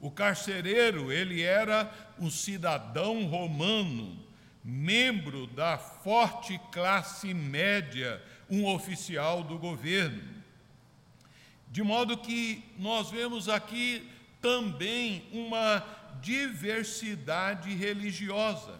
O 0.00 0.10
carcereiro, 0.10 1.12
ele 1.12 1.40
era 1.40 1.88
um 2.18 2.28
cidadão 2.28 3.26
romano, 3.26 4.18
membro 4.62 5.46
da 5.46 5.78
forte 5.78 6.60
classe 6.72 7.32
média, 7.32 8.20
um 8.50 8.66
oficial 8.66 9.44
do 9.44 9.56
governo. 9.56 10.34
De 11.70 11.82
modo 11.82 12.18
que 12.18 12.64
nós 12.76 13.08
vemos 13.10 13.48
aqui 13.48 14.10
também 14.42 15.24
uma 15.32 15.80
diversidade 16.20 17.74
religiosa. 17.74 18.78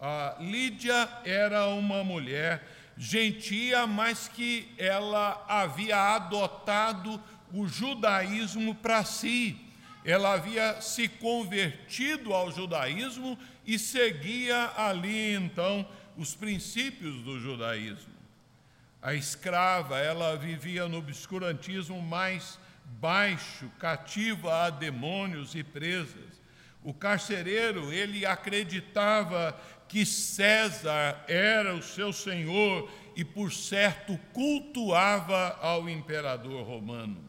A 0.00 0.36
Lídia 0.40 1.08
era 1.24 1.68
uma 1.68 2.02
mulher 2.02 2.66
gentia, 2.96 3.86
mas 3.86 4.28
que 4.28 4.72
ela 4.76 5.44
havia 5.48 6.16
adotado 6.16 7.22
o 7.52 7.66
judaísmo 7.66 8.74
para 8.74 9.04
si. 9.04 9.56
Ela 10.04 10.34
havia 10.34 10.80
se 10.80 11.08
convertido 11.08 12.32
ao 12.32 12.50
judaísmo 12.50 13.38
e 13.64 13.78
seguia 13.78 14.72
ali 14.76 15.34
então 15.34 15.86
os 16.16 16.34
princípios 16.34 17.22
do 17.22 17.38
judaísmo. 17.38 18.12
A 19.00 19.14
escrava, 19.14 19.98
ela 19.98 20.36
vivia 20.36 20.88
no 20.88 20.98
obscurantismo 20.98 22.00
mais 22.00 22.58
baixo, 23.00 23.70
cativa 23.78 24.64
a 24.64 24.70
demônios 24.70 25.54
e 25.54 25.62
presas. 25.62 26.31
O 26.84 26.92
carcereiro, 26.92 27.92
ele 27.92 28.26
acreditava 28.26 29.58
que 29.88 30.04
César 30.06 31.24
era 31.28 31.74
o 31.74 31.82
seu 31.82 32.12
senhor 32.12 32.90
e, 33.14 33.24
por 33.24 33.52
certo, 33.52 34.18
cultuava 34.32 35.58
ao 35.60 35.88
imperador 35.88 36.66
romano. 36.66 37.22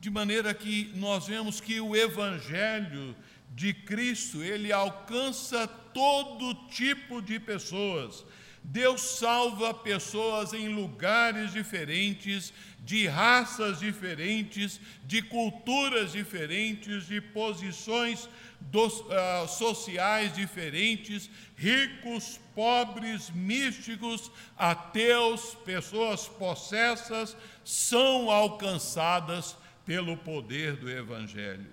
De 0.00 0.08
maneira 0.08 0.54
que 0.54 0.92
nós 0.94 1.26
vemos 1.26 1.60
que 1.60 1.80
o 1.80 1.96
evangelho 1.96 3.16
de 3.54 3.74
Cristo, 3.74 4.42
ele 4.42 4.72
alcança 4.72 5.66
todo 5.66 6.54
tipo 6.68 7.20
de 7.20 7.40
pessoas. 7.40 8.24
Deus 8.70 9.00
salva 9.00 9.72
pessoas 9.72 10.52
em 10.52 10.68
lugares 10.68 11.52
diferentes, 11.52 12.52
de 12.84 13.06
raças 13.06 13.80
diferentes, 13.80 14.78
de 15.06 15.22
culturas 15.22 16.12
diferentes, 16.12 17.06
de 17.06 17.18
posições 17.18 18.28
dos, 18.60 19.00
uh, 19.00 19.48
sociais 19.48 20.34
diferentes, 20.34 21.30
ricos, 21.56 22.38
pobres, 22.54 23.30
místicos, 23.30 24.30
ateus, 24.54 25.54
pessoas 25.64 26.28
possessas, 26.28 27.34
são 27.64 28.30
alcançadas 28.30 29.56
pelo 29.86 30.14
poder 30.14 30.76
do 30.76 30.90
Evangelho. 30.90 31.72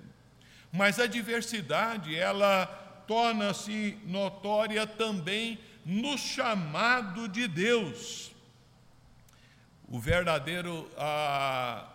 Mas 0.71 0.97
a 0.97 1.07
diversidade, 1.07 2.15
ela 2.15 2.67
torna-se 3.05 3.97
notória 4.05 4.87
também 4.87 5.59
no 5.85 6.17
chamado 6.17 7.27
de 7.27 7.47
Deus. 7.47 8.31
O 9.87 9.99
verdadeiro 9.99 10.89
ah, 10.97 11.87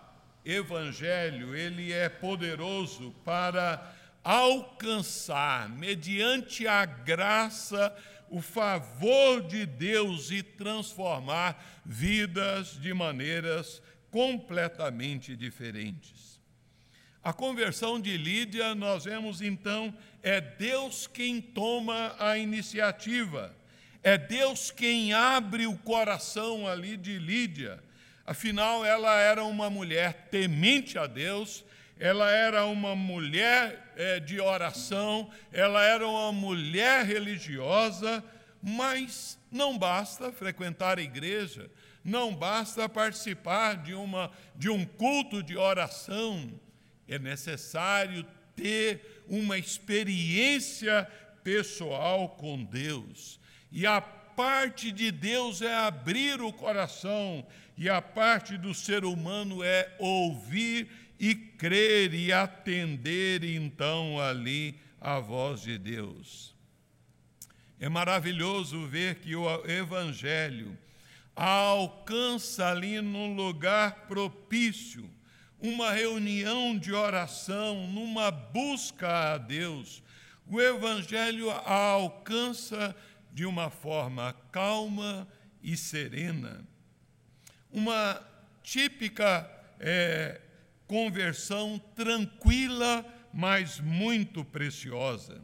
Evangelho, 0.44 1.57
ele 1.57 1.92
é 1.92 2.09
poderoso 2.09 3.12
para 3.24 3.94
alcançar, 4.22 5.68
mediante 5.68 6.68
a 6.68 6.85
graça, 6.85 7.94
o 8.31 8.40
favor 8.40 9.42
de 9.42 9.66
Deus 9.66 10.31
e 10.31 10.40
transformar 10.42 11.83
vidas 11.85 12.81
de 12.81 12.94
maneiras 12.94 13.83
completamente 14.11 15.35
diferentes. 15.35 16.40
A 17.22 17.33
conversão 17.33 18.00
de 18.00 18.16
Lídia, 18.16 18.74
nós 18.74 19.05
vemos 19.05 19.42
então, 19.42 19.92
é 20.22 20.40
Deus 20.40 21.07
quem 21.07 21.40
toma 21.40 22.14
a 22.18 22.38
iniciativa, 22.38 23.55
é 24.02 24.16
Deus 24.16 24.70
quem 24.70 25.12
abre 25.12 25.66
o 25.66 25.76
coração 25.76 26.66
ali 26.66 26.96
de 26.96 27.18
Lídia. 27.18 27.82
Afinal, 28.26 28.84
ela 28.84 29.18
era 29.18 29.44
uma 29.44 29.68
mulher 29.68 30.28
temente 30.30 30.98
a 30.98 31.06
Deus, 31.06 31.64
ela 31.98 32.30
era 32.30 32.64
uma 32.64 32.94
mulher 32.94 33.92
é, 33.96 34.20
de 34.20 34.40
oração, 34.40 35.30
ela 35.52 35.84
era 35.84 36.06
uma 36.06 36.32
mulher 36.32 37.04
religiosa, 37.04 38.24
mas 38.62 39.38
não 39.50 39.76
basta 39.76 40.32
frequentar 40.32 40.98
a 40.98 41.02
igreja, 41.02 41.70
não 42.04 42.34
basta 42.34 42.88
participar 42.88 43.82
de, 43.82 43.94
uma, 43.94 44.30
de 44.56 44.70
um 44.70 44.84
culto 44.84 45.42
de 45.42 45.56
oração, 45.56 46.50
é 47.06 47.18
necessário 47.18 48.24
ter 48.56 49.22
uma 49.28 49.58
experiência 49.58 51.06
pessoal 51.42 52.30
com 52.30 52.62
Deus. 52.64 53.39
E 53.72 53.87
a 53.87 54.00
parte 54.00 54.90
de 54.90 55.11
Deus 55.11 55.62
é 55.62 55.74
abrir 55.74 56.40
o 56.40 56.52
coração, 56.52 57.46
e 57.76 57.88
a 57.88 58.02
parte 58.02 58.56
do 58.56 58.74
ser 58.74 59.04
humano 59.04 59.62
é 59.62 59.94
ouvir 59.98 60.88
e 61.18 61.35
crer 61.35 62.14
e 62.14 62.33
atender 62.33 63.44
então 63.44 64.20
ali 64.20 64.74
a 65.00 65.18
voz 65.18 65.62
de 65.62 65.78
Deus. 65.78 66.54
É 67.78 67.88
maravilhoso 67.88 68.87
ver 68.87 69.16
que 69.16 69.35
o 69.35 69.46
Evangelho 69.66 70.76
alcança 71.35 72.68
ali 72.68 73.00
num 73.00 73.35
lugar 73.35 74.06
propício, 74.06 75.09
uma 75.59 75.90
reunião 75.92 76.78
de 76.78 76.92
oração, 76.92 77.87
numa 77.87 78.30
busca 78.30 79.35
a 79.35 79.38
Deus. 79.38 80.02
O 80.46 80.61
Evangelho 80.61 81.50
alcança 81.50 82.94
de 83.32 83.44
uma 83.44 83.70
forma 83.70 84.34
calma 84.52 85.26
e 85.62 85.76
serena. 85.76 86.64
Uma 87.70 88.20
típica 88.62 89.48
é, 89.78 90.40
conversão 90.86 91.78
tranquila, 91.94 93.04
mas 93.32 93.78
muito 93.80 94.44
preciosa. 94.44 95.40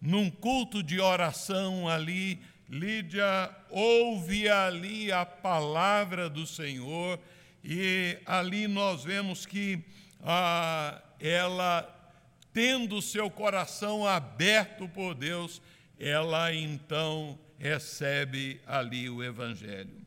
Num 0.00 0.30
culto 0.30 0.82
de 0.82 1.00
oração 1.00 1.88
ali, 1.88 2.40
Lídia 2.68 3.50
ouve 3.68 4.48
ali 4.48 5.10
a 5.10 5.26
palavra 5.26 6.30
do 6.30 6.46
Senhor 6.46 7.18
e 7.64 8.16
ali 8.24 8.68
nós 8.68 9.04
vemos 9.04 9.44
que 9.44 9.84
ah, 10.22 11.02
ela, 11.18 11.88
tendo 12.52 13.02
seu 13.02 13.30
coração 13.30 14.06
aberto 14.06 14.88
por 14.88 15.14
Deus, 15.14 15.60
ela 16.00 16.52
então 16.54 17.38
recebe 17.58 18.58
ali 18.66 19.10
o 19.10 19.22
Evangelho. 19.22 20.00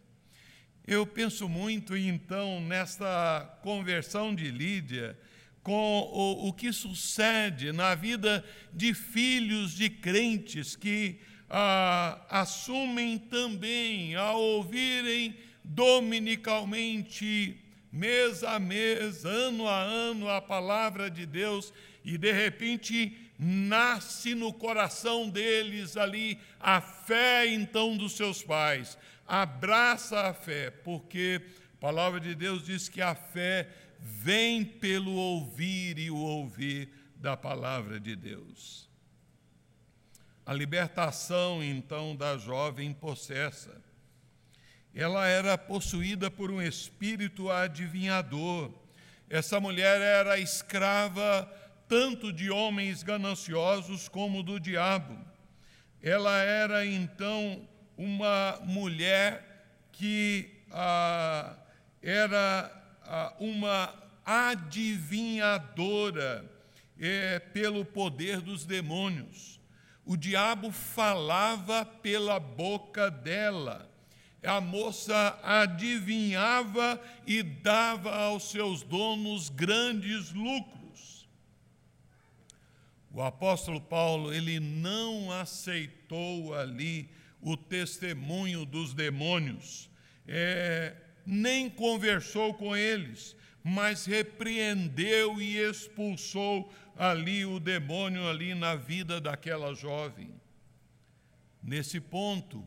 Eu 0.86 1.06
penso 1.06 1.48
muito, 1.48 1.96
então, 1.96 2.60
nesta 2.60 3.58
conversão 3.62 4.36
de 4.36 4.50
Lídia, 4.50 5.18
com 5.62 5.72
o, 6.12 6.50
o 6.50 6.54
que 6.54 6.74
sucede 6.74 7.72
na 7.72 7.96
vida 7.96 8.44
de 8.74 8.94
filhos 8.94 9.72
de 9.72 9.90
crentes 9.90 10.76
que 10.76 11.22
ah, 11.50 12.20
assumem 12.30 13.18
também, 13.18 14.16
ao 14.16 14.42
ouvirem 14.42 15.38
dominicalmente, 15.64 17.58
mês 17.92 18.44
a 18.44 18.60
mês, 18.60 19.24
ano 19.24 19.68
a 19.68 19.80
ano, 19.80 20.28
a 20.28 20.42
palavra 20.42 21.10
de 21.10 21.26
Deus, 21.26 21.72
e 22.04 22.18
de 22.18 22.32
repente 22.32 23.18
nasce 23.38 24.36
no 24.36 24.54
coração 24.54 25.30
deles 25.30 25.98
ali 25.98 26.40
a 26.60 26.82
fé 26.82 27.48
então 27.48 27.98
dos 27.98 28.14
seus 28.14 28.44
pais. 28.44 28.98
Abraça 29.28 30.20
a 30.28 30.34
fé, 30.34 30.70
porque 30.70 31.42
a 31.76 31.78
palavra 31.80 32.20
de 32.20 32.36
Deus 32.36 32.66
diz 32.66 32.90
que 32.90 33.02
a 33.02 33.16
fé 33.16 33.70
vem 34.00 34.64
pelo 34.64 35.14
ouvir 35.14 35.98
e 35.98 36.12
o 36.12 36.18
ouvir 36.18 36.90
da 37.16 37.38
palavra 37.38 38.00
de 38.00 38.16
Deus. 38.16 38.90
A 40.46 40.54
libertação 40.54 41.64
então 41.64 42.16
da 42.16 42.38
jovem 42.38 42.94
possessa. 42.94 43.82
Ela 44.94 45.26
era 45.26 45.58
possuída 45.58 46.30
por 46.30 46.52
um 46.52 46.62
espírito 46.62 47.50
adivinhador. 47.50 48.72
Essa 49.30 49.60
mulher 49.60 50.02
era 50.02 50.38
escrava 50.38 51.50
tanto 51.88 52.32
de 52.32 52.50
homens 52.50 53.04
gananciosos 53.04 54.08
como 54.08 54.42
do 54.44 54.58
diabo. 54.60 55.18
Ela 56.02 56.38
era 56.38 56.86
então 56.86 57.68
uma 57.98 58.60
mulher 58.64 59.90
que 59.92 60.50
ah, 60.72 61.58
era 62.02 62.72
ah, 63.04 63.34
uma 63.40 63.94
adivinhadora 64.26 66.50
é, 67.00 67.40
pelo 67.40 67.86
poder 67.86 68.42
dos 68.42 68.66
demônios. 68.66 69.54
O 70.06 70.18
diabo 70.18 70.70
falava 70.72 71.86
pela 71.86 72.38
boca 72.40 73.10
dela. 73.10 73.90
A 74.46 74.60
moça 74.60 75.40
adivinhava 75.42 77.00
e 77.26 77.42
dava 77.42 78.14
aos 78.14 78.52
seus 78.52 78.84
donos 78.84 79.48
grandes 79.50 80.34
lucros. 80.34 80.83
O 83.14 83.22
apóstolo 83.22 83.80
Paulo, 83.80 84.34
ele 84.34 84.60
não 84.60 85.32
aceitou 85.32 86.56
ali 86.56 87.08
o 87.40 87.56
testemunho 87.56 88.66
dos 88.66 88.92
demônios, 88.96 89.88
é, 90.28 90.96
nem 91.24 91.70
conversou 91.70 92.56
com 92.56 92.76
eles, 92.76 93.36
mas 93.64 94.08
repreendeu 94.08 95.40
e 95.40 95.58
expulsou 95.58 96.74
ali 96.98 97.46
o 97.46 97.60
demônio 97.60 98.28
ali 98.28 98.56
na 98.56 98.76
vida 98.76 99.22
daquela 99.22 99.76
jovem. 99.76 100.34
Nesse 101.62 102.00
ponto, 102.00 102.66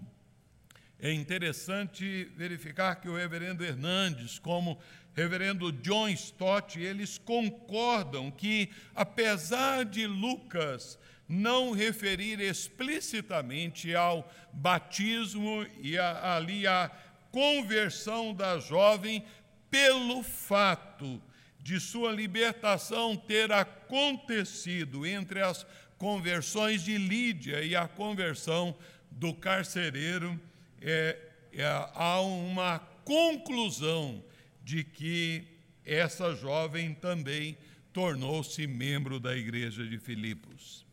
é 0.98 1.12
interessante 1.12 2.24
verificar 2.36 2.96
que 2.96 3.08
o 3.08 3.16
reverendo 3.16 3.64
Hernandes, 3.64 4.38
como 4.38 4.78
reverendo 5.14 5.72
John 5.72 6.08
Stott, 6.08 6.80
eles 6.80 7.18
concordam 7.18 8.30
que, 8.30 8.70
apesar 8.94 9.84
de 9.84 10.06
Lucas 10.06 10.98
não 11.28 11.72
referir 11.72 12.40
explicitamente 12.40 13.94
ao 13.94 14.30
batismo 14.52 15.66
e 15.80 15.98
a, 15.98 16.36
ali 16.36 16.66
a 16.66 16.90
conversão 17.30 18.32
da 18.32 18.58
jovem, 18.58 19.24
pelo 19.70 20.22
fato 20.22 21.20
de 21.60 21.80
sua 21.80 22.12
libertação 22.12 23.16
ter 23.16 23.50
acontecido 23.50 25.04
entre 25.04 25.42
as 25.42 25.66
conversões 25.98 26.82
de 26.82 26.96
Lídia 26.96 27.62
e 27.62 27.74
a 27.74 27.88
conversão 27.88 28.76
do 29.10 29.34
carcereiro, 29.34 30.40
é, 30.80 31.18
é, 31.52 31.64
há 31.94 32.20
uma 32.20 32.78
conclusão 33.04 34.22
de 34.62 34.84
que 34.84 35.44
essa 35.84 36.34
jovem 36.34 36.94
também 36.94 37.56
tornou-se 37.92 38.66
membro 38.66 39.18
da 39.20 39.36
igreja 39.36 39.86
de 39.86 39.98
Filipos. 39.98 40.84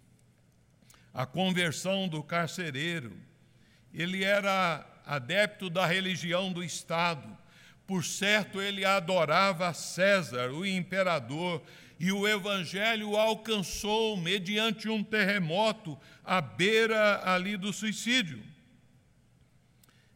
A 1.13 1.25
conversão 1.25 2.07
do 2.07 2.23
carcereiro, 2.23 3.11
ele 3.93 4.23
era 4.23 4.85
adepto 5.05 5.69
da 5.69 5.85
religião 5.85 6.51
do 6.51 6.63
Estado, 6.63 7.37
por 7.85 8.03
certo, 8.03 8.61
ele 8.61 8.85
adorava 8.85 9.73
César, 9.73 10.51
o 10.51 10.65
imperador, 10.65 11.61
e 11.99 12.11
o 12.11 12.27
evangelho 12.27 13.15
alcançou 13.15 14.17
mediante 14.17 14.89
um 14.89 15.03
terremoto 15.03 15.97
à 16.23 16.41
beira 16.41 17.21
ali 17.29 17.57
do 17.57 17.73
suicídio. 17.73 18.41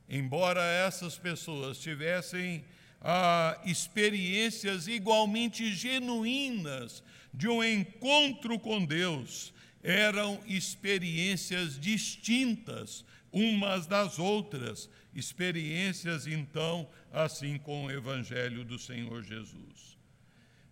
Embora 0.09 0.63
essas 0.63 1.17
pessoas 1.17 1.79
tivessem 1.79 2.63
ah, 3.01 3.59
experiências 3.65 4.87
igualmente 4.87 5.73
genuínas 5.73 7.03
de 7.33 7.47
um 7.47 7.63
encontro 7.63 8.57
com 8.57 8.83
Deus, 8.83 9.53
eram 9.83 10.39
experiências 10.47 11.79
distintas 11.79 13.05
umas 13.31 13.85
das 13.85 14.17
outras, 14.17 14.89
experiências 15.13 16.25
então 16.25 16.89
assim 17.11 17.57
com 17.57 17.85
o 17.85 17.91
Evangelho 17.91 18.63
do 18.63 18.79
Senhor 18.79 19.23
Jesus. 19.23 19.97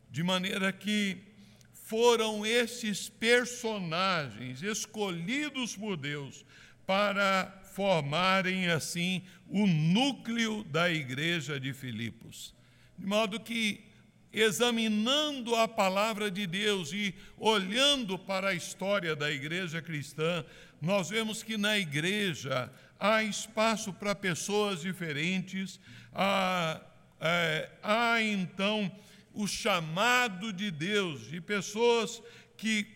De 0.09 0.23
maneira 0.23 0.71
que 0.71 1.17
foram 1.73 2.45
esses 2.45 3.09
personagens 3.09 4.63
escolhidos 4.63 5.75
por 5.75 5.95
Deus 5.95 6.45
para 6.85 7.61
formarem 7.73 8.67
assim 8.67 9.23
o 9.47 9.67
núcleo 9.67 10.63
da 10.63 10.89
igreja 10.89 11.59
de 11.59 11.73
Filipos. 11.73 12.53
De 12.97 13.05
modo 13.05 13.39
que, 13.39 13.83
examinando 14.31 15.55
a 15.55 15.67
palavra 15.67 16.31
de 16.31 16.47
Deus 16.47 16.91
e 16.93 17.13
olhando 17.37 18.17
para 18.17 18.49
a 18.49 18.53
história 18.53 19.15
da 19.15 19.29
igreja 19.31 19.81
cristã, 19.81 20.45
nós 20.81 21.09
vemos 21.09 21.43
que 21.43 21.57
na 21.57 21.77
igreja 21.77 22.71
há 22.99 23.23
espaço 23.23 23.91
para 23.91 24.15
pessoas 24.15 24.81
diferentes, 24.81 25.79
há, 26.13 26.79
é, 27.19 27.69
há 27.83 28.21
então 28.21 28.91
o 29.33 29.47
chamado 29.47 30.53
de 30.53 30.71
Deus, 30.71 31.29
de 31.29 31.41
pessoas 31.41 32.21
que, 32.55 32.87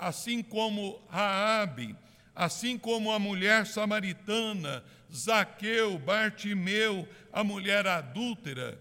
assim 0.00 0.42
como 0.42 0.98
Raabe, 1.10 1.94
assim 2.38 2.78
como 2.78 3.10
a 3.10 3.18
mulher 3.18 3.66
samaritana, 3.66 4.84
Zaqueu, 5.12 5.98
Bartimeu, 5.98 7.08
a 7.32 7.42
mulher 7.42 7.84
adúltera, 7.84 8.80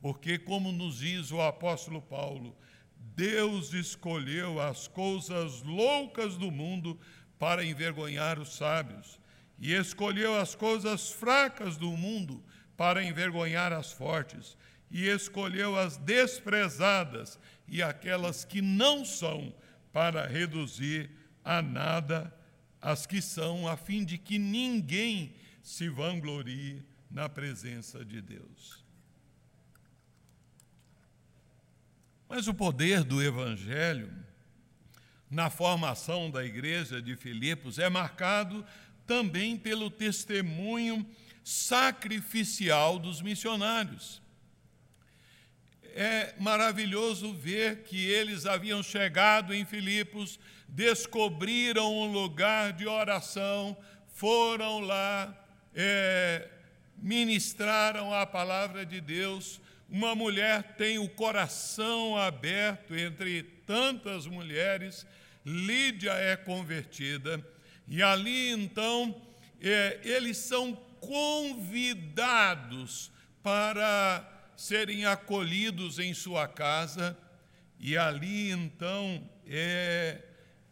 porque, 0.00 0.38
como 0.38 0.70
nos 0.70 0.98
diz 0.98 1.32
o 1.32 1.40
apóstolo 1.40 2.00
Paulo, 2.00 2.56
Deus 3.16 3.74
escolheu 3.74 4.60
as 4.60 4.86
coisas 4.86 5.62
loucas 5.62 6.36
do 6.36 6.48
mundo 6.48 6.96
para 7.40 7.64
envergonhar 7.64 8.38
os 8.38 8.54
sábios, 8.54 9.18
e 9.58 9.72
escolheu 9.72 10.38
as 10.38 10.54
coisas 10.54 11.10
fracas 11.10 11.76
do 11.76 11.90
mundo 11.90 12.40
para 12.76 13.02
envergonhar 13.02 13.72
as 13.72 13.90
fortes, 13.90 14.56
e 14.88 15.08
escolheu 15.08 15.76
as 15.76 15.96
desprezadas 15.96 17.36
e 17.66 17.82
aquelas 17.82 18.44
que 18.44 18.62
não 18.62 19.04
são, 19.04 19.52
para 19.92 20.24
reduzir 20.24 21.10
a 21.44 21.60
nada 21.60 22.35
as 22.86 23.04
que 23.04 23.20
são, 23.20 23.66
a 23.66 23.76
fim 23.76 24.04
de 24.04 24.16
que 24.16 24.38
ninguém 24.38 25.34
se 25.60 25.88
vanglorie 25.88 26.84
na 27.10 27.28
presença 27.28 28.04
de 28.04 28.20
Deus. 28.20 28.84
Mas 32.28 32.46
o 32.46 32.54
poder 32.54 33.02
do 33.02 33.20
Evangelho 33.20 34.12
na 35.28 35.50
formação 35.50 36.30
da 36.30 36.44
igreja 36.44 37.02
de 37.02 37.16
Filipos 37.16 37.80
é 37.80 37.88
marcado 37.88 38.64
também 39.04 39.56
pelo 39.56 39.90
testemunho 39.90 41.04
sacrificial 41.42 43.00
dos 43.00 43.20
missionários. 43.20 44.22
É 45.98 46.34
maravilhoso 46.38 47.32
ver 47.32 47.84
que 47.84 48.06
eles 48.06 48.44
haviam 48.44 48.82
chegado 48.82 49.54
em 49.54 49.64
Filipos 49.64 50.38
descobriram 50.68 51.90
um 51.90 52.12
lugar 52.12 52.74
de 52.74 52.86
oração, 52.86 53.74
foram 54.12 54.80
lá, 54.80 55.34
é, 55.74 56.50
ministraram 56.98 58.12
a 58.12 58.26
palavra 58.26 58.84
de 58.84 59.00
Deus. 59.00 59.58
Uma 59.88 60.14
mulher 60.14 60.74
tem 60.76 60.98
o 60.98 61.08
coração 61.08 62.14
aberto 62.14 62.94
entre 62.94 63.42
tantas 63.66 64.26
mulheres, 64.26 65.06
Lídia 65.46 66.12
é 66.12 66.36
convertida, 66.36 67.42
e 67.88 68.02
ali 68.02 68.50
então 68.50 69.18
é, 69.62 69.98
eles 70.04 70.36
são 70.36 70.74
convidados 71.00 72.30
para 73.42 74.35
serem 74.56 75.04
acolhidos 75.04 75.98
em 75.98 76.14
sua 76.14 76.48
casa, 76.48 77.16
e 77.78 77.96
ali 77.96 78.50
então 78.50 79.28
é, 79.46 80.22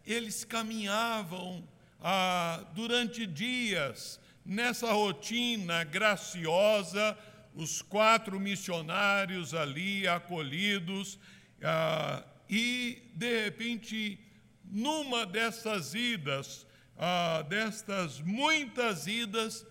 eles 0.06 0.44
caminhavam 0.44 1.66
ah, 2.00 2.64
durante 2.74 3.26
dias 3.26 4.20
nessa 4.44 4.92
rotina 4.92 5.84
graciosa, 5.84 7.16
os 7.54 7.80
quatro 7.80 8.38
missionários 8.38 9.54
ali 9.54 10.06
acolhidos, 10.06 11.18
ah, 11.62 12.22
e 12.48 13.02
de 13.14 13.44
repente, 13.44 14.18
numa 14.64 15.24
dessas 15.24 15.94
idas, 15.94 16.66
ah, 16.98 17.42
destas 17.48 18.20
muitas 18.20 19.06
idas 19.06 19.66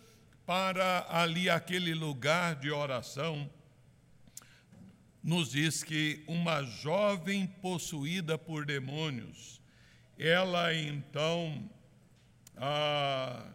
para 0.46 1.06
ali 1.10 1.50
aquele 1.50 1.94
lugar 1.94 2.56
de 2.56 2.72
oração, 2.72 3.50
nos 5.24 5.52
diz 5.52 5.84
que 5.84 6.22
uma 6.28 6.64
jovem 6.64 7.48
possuída 7.48 8.38
por 8.38 8.66
demônios, 8.66 9.62
ela 10.20 10.76
então, 10.76 11.70
ah, 12.58 13.46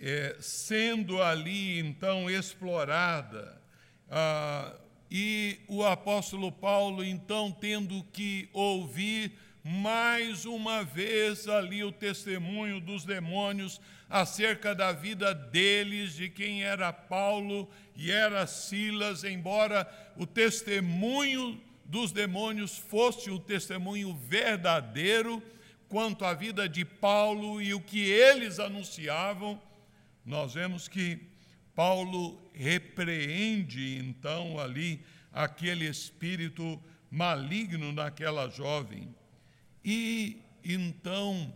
é, 0.00 0.36
sendo 0.40 1.22
ali 1.22 1.78
então 1.78 2.30
explorada, 2.30 3.60
ah, 4.08 4.74
e 5.10 5.60
o 5.68 5.84
apóstolo 5.84 6.50
Paulo 6.50 7.04
então 7.04 7.52
tendo 7.52 8.02
que 8.04 8.48
ouvir 8.52 9.32
mais 9.62 10.46
uma 10.46 10.82
vez 10.82 11.48
ali 11.48 11.84
o 11.84 11.92
testemunho 11.92 12.80
dos 12.80 13.04
demônios 13.04 13.80
acerca 14.10 14.74
da 14.74 14.90
vida 14.90 15.32
deles, 15.32 16.14
de 16.14 16.28
quem 16.28 16.64
era 16.64 16.92
Paulo 16.92 17.70
e 17.94 18.10
era 18.10 18.44
Silas, 18.46 19.22
embora 19.22 19.88
o 20.16 20.26
testemunho 20.26 21.60
dos 21.84 22.10
demônios 22.10 22.76
fosse 22.76 23.30
o 23.30 23.38
testemunho 23.38 24.12
verdadeiro 24.14 25.40
quanto 25.88 26.24
à 26.24 26.34
vida 26.34 26.68
de 26.68 26.84
Paulo 26.84 27.62
e 27.62 27.72
o 27.72 27.80
que 27.80 28.00
eles 28.00 28.58
anunciavam, 28.58 29.60
nós 30.24 30.54
vemos 30.54 30.88
que 30.88 31.18
Paulo 31.74 32.50
repreende 32.52 33.98
então 33.98 34.58
ali 34.58 35.04
aquele 35.32 35.86
espírito 35.86 36.80
maligno 37.10 37.92
naquela 37.92 38.48
jovem. 38.48 39.14
E 39.84 40.42
então 40.64 41.52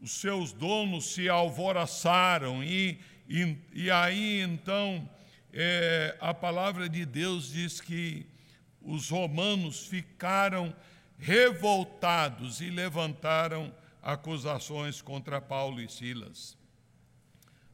os 0.00 0.12
seus 0.12 0.52
donos 0.52 1.12
se 1.12 1.28
alvoroçaram, 1.28 2.62
e, 2.62 2.98
e, 3.28 3.56
e 3.72 3.90
aí 3.90 4.40
então 4.40 5.08
é, 5.52 6.16
a 6.20 6.32
palavra 6.32 6.88
de 6.88 7.04
Deus 7.04 7.50
diz 7.50 7.80
que 7.80 8.26
os 8.80 9.10
romanos 9.10 9.86
ficaram 9.86 10.74
revoltados 11.18 12.60
e 12.60 12.70
levantaram 12.70 13.74
acusações 14.00 15.02
contra 15.02 15.40
Paulo 15.40 15.80
e 15.80 15.88
Silas. 15.88 16.56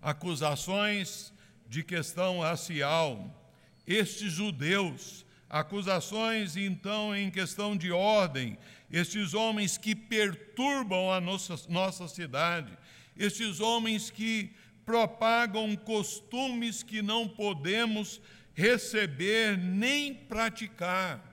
Acusações 0.00 1.32
de 1.68 1.82
questão 1.82 2.40
racial. 2.40 3.42
Estes 3.86 4.32
judeus, 4.32 5.26
acusações 5.48 6.56
então 6.56 7.14
em 7.14 7.30
questão 7.30 7.76
de 7.76 7.92
ordem, 7.92 8.56
estes 8.90 9.34
homens 9.34 9.76
que 9.76 9.94
perturbam 9.94 11.10
a 11.10 11.20
nossa, 11.20 11.56
nossa 11.68 12.06
cidade, 12.08 12.76
estes 13.16 13.60
homens 13.60 14.10
que 14.10 14.50
propagam 14.84 15.74
costumes 15.76 16.82
que 16.82 17.00
não 17.00 17.28
podemos 17.28 18.20
receber 18.54 19.56
nem 19.56 20.14
praticar. 20.14 21.32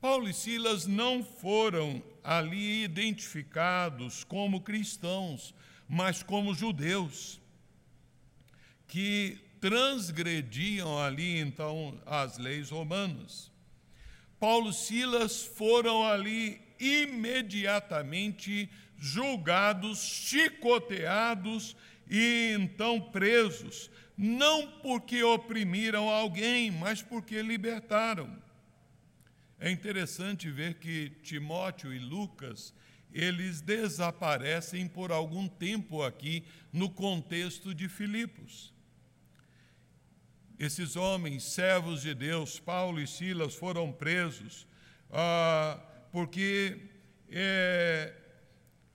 Paulo 0.00 0.28
e 0.28 0.34
Silas 0.34 0.86
não 0.86 1.22
foram 1.22 2.02
ali 2.24 2.82
identificados 2.82 4.24
como 4.24 4.60
cristãos, 4.60 5.54
mas 5.88 6.22
como 6.22 6.54
judeus, 6.54 7.40
que 8.88 9.38
transgrediam 9.60 10.98
ali 10.98 11.38
então 11.38 12.00
as 12.04 12.36
leis 12.36 12.70
romanas. 12.70 13.51
Paulo 14.42 14.70
e 14.70 14.74
Silas 14.74 15.44
foram 15.44 16.04
ali 16.04 16.60
imediatamente 16.80 18.68
julgados, 18.98 20.00
chicoteados 20.00 21.76
e 22.10 22.52
então 22.58 23.00
presos, 23.00 23.88
não 24.18 24.66
porque 24.80 25.22
oprimiram 25.22 26.08
alguém, 26.08 26.72
mas 26.72 27.00
porque 27.00 27.40
libertaram. 27.40 28.36
É 29.60 29.70
interessante 29.70 30.50
ver 30.50 30.74
que 30.80 31.10
Timóteo 31.22 31.94
e 31.94 32.00
Lucas, 32.00 32.74
eles 33.12 33.60
desaparecem 33.60 34.88
por 34.88 35.12
algum 35.12 35.46
tempo 35.46 36.02
aqui 36.02 36.42
no 36.72 36.90
contexto 36.90 37.72
de 37.72 37.88
Filipos. 37.88 38.71
Esses 40.62 40.94
homens, 40.94 41.42
servos 41.42 42.02
de 42.02 42.14
Deus, 42.14 42.60
Paulo 42.60 43.00
e 43.00 43.06
Silas, 43.08 43.52
foram 43.52 43.90
presos 43.90 44.64
ah, 45.10 45.76
porque 46.12 46.78
é, 47.28 48.14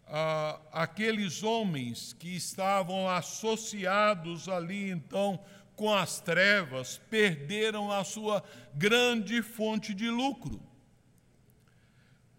ah, 0.08 0.62
aqueles 0.72 1.44
homens 1.44 2.14
que 2.14 2.38
estavam 2.38 3.10
associados 3.10 4.48
ali 4.48 4.90
então 4.92 5.44
com 5.76 5.94
as 5.94 6.22
trevas 6.22 7.02
perderam 7.10 7.92
a 7.92 8.06
sua 8.06 8.42
grande 8.74 9.42
fonte 9.42 9.94
de 9.94 10.10
lucro. 10.10 10.62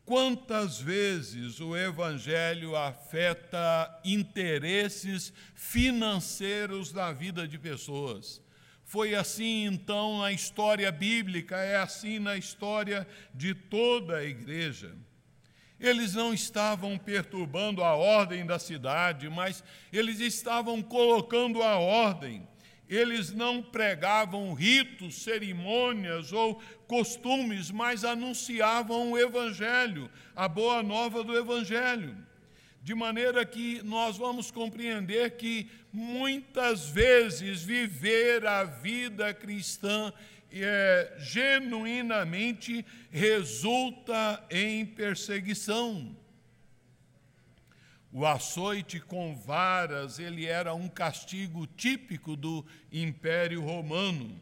Quantas 0.06 0.80
vezes 0.80 1.60
o 1.60 1.76
Evangelho 1.76 2.74
afeta 2.74 4.00
interesses 4.02 5.34
financeiros 5.54 6.90
da 6.92 7.12
vida 7.12 7.46
de 7.46 7.58
pessoas? 7.58 8.47
Foi 8.88 9.14
assim 9.14 9.66
então 9.66 10.20
na 10.20 10.32
história 10.32 10.90
bíblica, 10.90 11.56
é 11.58 11.76
assim 11.76 12.18
na 12.18 12.38
história 12.38 13.06
de 13.34 13.52
toda 13.52 14.16
a 14.16 14.24
igreja. 14.24 14.96
Eles 15.78 16.14
não 16.14 16.32
estavam 16.32 16.96
perturbando 16.96 17.84
a 17.84 17.94
ordem 17.94 18.46
da 18.46 18.58
cidade, 18.58 19.28
mas 19.28 19.62
eles 19.92 20.20
estavam 20.20 20.82
colocando 20.82 21.62
a 21.62 21.78
ordem. 21.78 22.48
Eles 22.88 23.30
não 23.30 23.62
pregavam 23.62 24.54
ritos, 24.54 25.16
cerimônias 25.16 26.32
ou 26.32 26.54
costumes, 26.86 27.70
mas 27.70 28.06
anunciavam 28.06 29.12
o 29.12 29.18
Evangelho, 29.18 30.10
a 30.34 30.48
boa 30.48 30.82
nova 30.82 31.22
do 31.22 31.36
Evangelho 31.36 32.26
de 32.88 32.94
maneira 32.94 33.44
que 33.44 33.82
nós 33.82 34.16
vamos 34.16 34.50
compreender 34.50 35.36
que 35.36 35.70
muitas 35.92 36.88
vezes 36.88 37.62
viver 37.62 38.46
a 38.46 38.64
vida 38.64 39.34
cristã 39.34 40.10
é, 40.50 41.14
genuinamente 41.18 42.82
resulta 43.10 44.42
em 44.50 44.86
perseguição. 44.86 46.16
O 48.10 48.24
açoite 48.24 49.00
com 49.00 49.36
varas, 49.36 50.18
ele 50.18 50.46
era 50.46 50.72
um 50.72 50.88
castigo 50.88 51.66
típico 51.66 52.34
do 52.34 52.64
Império 52.90 53.60
Romano. 53.60 54.40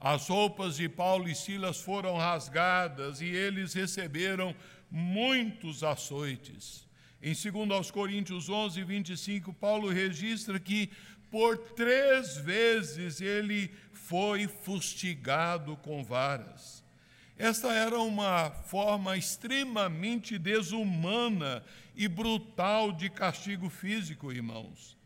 As 0.00 0.28
roupas 0.28 0.76
de 0.76 0.88
Paulo 0.88 1.28
e 1.28 1.34
Silas 1.34 1.78
foram 1.78 2.16
rasgadas 2.16 3.20
e 3.20 3.26
eles 3.26 3.74
receberam 3.74 4.56
muitos 4.90 5.84
açoites. 5.84 6.85
Em 7.22 7.32
2 7.32 7.90
Coríntios 7.90 8.48
11, 8.48 8.82
25, 8.84 9.52
Paulo 9.52 9.88
registra 9.88 10.60
que 10.60 10.90
por 11.30 11.58
três 11.58 12.36
vezes 12.36 13.20
ele 13.20 13.70
foi 13.92 14.46
fustigado 14.46 15.76
com 15.78 16.04
varas. 16.04 16.84
Esta 17.38 17.72
era 17.72 17.98
uma 17.98 18.50
forma 18.50 19.16
extremamente 19.16 20.38
desumana 20.38 21.62
e 21.94 22.08
brutal 22.08 22.92
de 22.92 23.10
castigo 23.10 23.68
físico, 23.68 24.32
irmãos. 24.32 24.96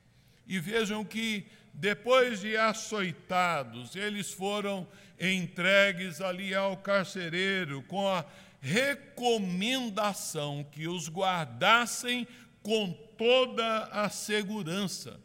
E 0.47 0.59
vejam 0.59 1.05
que, 1.05 1.45
depois 1.73 2.41
de 2.41 2.57
açoitados, 2.57 3.97
eles 3.97 4.33
foram 4.33 4.87
entregues 5.19 6.21
ali 6.21 6.55
ao 6.55 6.77
carcereiro 6.77 7.83
com 7.83 8.07
a 8.09 8.25
recomendação 8.61 10.65
que 10.71 10.87
os 10.87 11.09
guardassem 11.09 12.29
com 12.63 12.93
toda 13.17 13.85
a 13.85 14.09
segurança. 14.09 15.21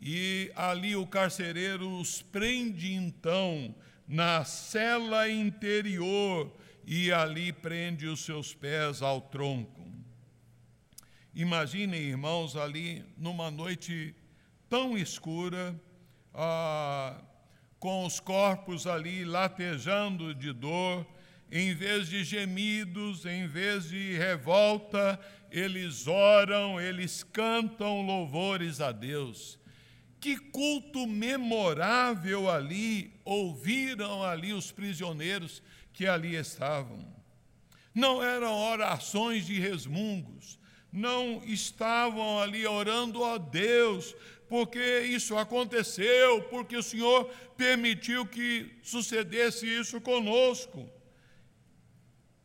E 0.00 0.50
ali 0.54 0.96
o 0.96 1.06
carcereiro 1.06 1.88
os 1.98 2.20
prende 2.20 2.92
então 2.92 3.74
na 4.06 4.44
cela 4.44 5.30
interior 5.30 6.52
e 6.86 7.10
ali 7.10 7.52
prende 7.52 8.06
os 8.06 8.24
seus 8.24 8.54
pés 8.54 9.00
ao 9.00 9.20
tronco. 9.20 9.82
Imaginem, 11.34 12.00
irmãos, 12.00 12.54
ali 12.54 13.04
numa 13.16 13.50
noite 13.50 14.14
tão 14.68 14.96
escura, 14.96 15.74
ah, 16.32 17.20
com 17.78 18.04
os 18.04 18.20
corpos 18.20 18.86
ali 18.86 19.24
latejando 19.24 20.34
de 20.34 20.52
dor, 20.52 21.06
em 21.50 21.74
vez 21.74 22.08
de 22.08 22.24
gemidos, 22.24 23.24
em 23.26 23.46
vez 23.46 23.88
de 23.88 24.14
revolta, 24.14 25.18
eles 25.50 26.06
oram, 26.08 26.80
eles 26.80 27.22
cantam 27.22 28.02
louvores 28.02 28.80
a 28.80 28.90
Deus. 28.90 29.58
Que 30.20 30.36
culto 30.36 31.06
memorável 31.06 32.50
ali 32.50 33.12
ouviram 33.24 34.22
ali 34.22 34.52
os 34.52 34.72
prisioneiros 34.72 35.62
que 35.92 36.06
ali 36.06 36.34
estavam. 36.34 37.06
Não 37.94 38.22
eram 38.22 38.52
orações 38.52 39.46
de 39.46 39.60
resmungos, 39.60 40.58
não 40.92 41.42
estavam 41.44 42.40
ali 42.40 42.66
orando 42.66 43.24
a 43.24 43.38
Deus, 43.38 44.14
porque 44.48 45.00
isso 45.00 45.36
aconteceu, 45.36 46.42
porque 46.44 46.76
o 46.76 46.82
Senhor 46.82 47.26
permitiu 47.56 48.26
que 48.26 48.70
sucedesse 48.82 49.66
isso 49.66 50.00
conosco. 50.00 50.88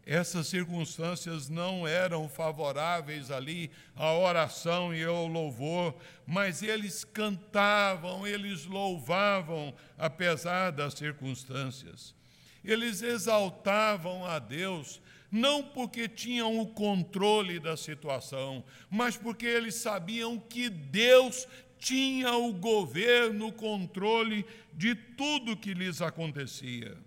Essas 0.06 0.48
circunstâncias 0.48 1.50
não 1.50 1.88
eram 1.88 2.28
favoráveis 2.28 3.30
ali 3.30 3.70
à 3.96 4.12
oração 4.14 4.94
e 4.94 5.04
ao 5.04 5.28
louvor, 5.28 5.96
mas 6.26 6.64
eles 6.64 7.04
cantavam, 7.04 8.26
eles 8.26 8.66
louvavam, 8.66 9.74
apesar 9.98 10.72
das 10.72 10.96
circunstâncias. 10.96 12.16
Eles 12.64 13.02
exaltavam 13.02 14.26
a 14.26 14.40
Deus, 14.40 15.00
não 15.32 15.62
porque 15.62 16.08
tinham 16.08 16.60
o 16.60 16.68
controle 16.68 17.60
da 17.60 17.78
situação, 17.78 18.64
mas 18.90 19.16
porque 19.16 19.46
eles 19.46 19.76
sabiam 19.76 20.40
que 20.40 20.70
Deus 20.70 21.48
tinha 21.78 22.34
o 22.34 22.52
governo, 22.52 23.48
o 23.48 23.54
controle 23.54 24.46
de 24.74 24.96
tudo 24.96 25.56
que 25.56 25.74
lhes 25.74 26.02
acontecia. 26.02 26.98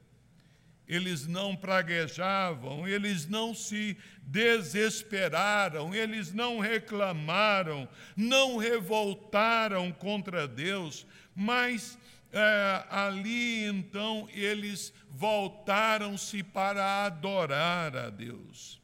Eles 0.93 1.27
não 1.27 1.57
praguejavam, 1.57 2.87
eles 2.87 3.27
não 3.27 3.55
se 3.55 3.97
desesperaram, 4.25 5.95
eles 5.95 6.35
não 6.35 6.59
reclamaram, 6.59 7.89
não 8.15 8.59
revoltaram 8.59 9.91
contra 9.91 10.47
Deus, 10.47 11.07
mas 11.35 11.99
é, 12.31 12.85
ali 12.91 13.65
então 13.65 14.29
eles 14.35 14.93
voltaram-se 15.09 16.43
para 16.43 17.07
adorar 17.07 17.97
a 17.97 18.11
Deus. 18.11 18.79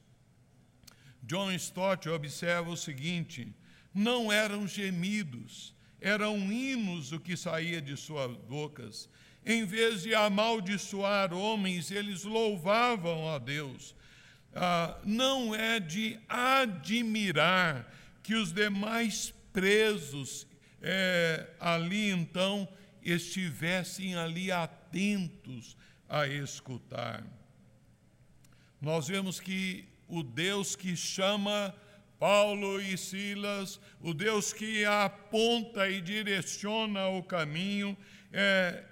John 1.23 1.53
Stott 1.53 2.09
observa 2.09 2.71
o 2.71 2.77
seguinte: 2.77 3.55
não 3.93 4.33
eram 4.33 4.67
gemidos, 4.67 5.75
eram 6.01 6.51
hinos 6.51 7.13
o 7.13 7.21
que 7.21 7.37
saía 7.37 7.83
de 7.83 7.99
suas 7.99 8.35
bocas. 8.35 9.11
Em 9.45 9.64
vez 9.64 10.03
de 10.03 10.14
amaldiçoar 10.14 11.32
homens, 11.32 11.91
eles 11.91 12.24
louvavam 12.24 13.28
a 13.30 13.39
Deus. 13.39 13.95
Ah, 14.55 14.99
não 15.05 15.55
é 15.55 15.78
de 15.80 16.18
admirar 16.28 17.91
que 18.22 18.34
os 18.34 18.53
demais 18.53 19.32
presos 19.53 20.47
é, 20.82 21.49
ali 21.59 22.11
então 22.11 22.68
estivessem 23.03 24.14
ali 24.14 24.53
atentos 24.53 25.76
a 26.09 26.26
escutar. 26.26 27.24
Nós 28.80 29.09
vemos 29.09 29.41
que 29.41 29.89
o 30.07 30.22
Deus 30.22 30.76
que 30.76 30.97
chama 30.97 31.74
Paulo 32.18 32.80
e 32.80 32.97
Silas, 32.97 33.80
o 34.01 34.12
Deus 34.12 34.53
que 34.53 34.84
aponta 34.84 35.89
e 35.89 36.01
direciona 36.01 37.09
o 37.09 37.22
caminho, 37.22 37.97
é, 38.33 38.85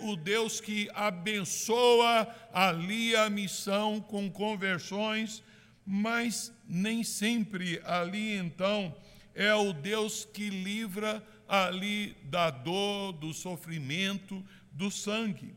o 0.00 0.16
Deus 0.16 0.60
que 0.60 0.88
abençoa 0.94 2.28
ali 2.52 3.16
a 3.16 3.30
missão 3.30 4.00
com 4.00 4.30
conversões, 4.30 5.42
mas 5.86 6.52
nem 6.68 7.02
sempre 7.02 7.80
ali 7.84 8.36
então 8.36 8.94
é 9.34 9.54
o 9.54 9.72
Deus 9.72 10.24
que 10.24 10.50
livra 10.50 11.22
ali 11.48 12.16
da 12.24 12.50
dor, 12.50 13.12
do 13.12 13.32
sofrimento, 13.32 14.44
do 14.72 14.90
sangue. 14.90 15.54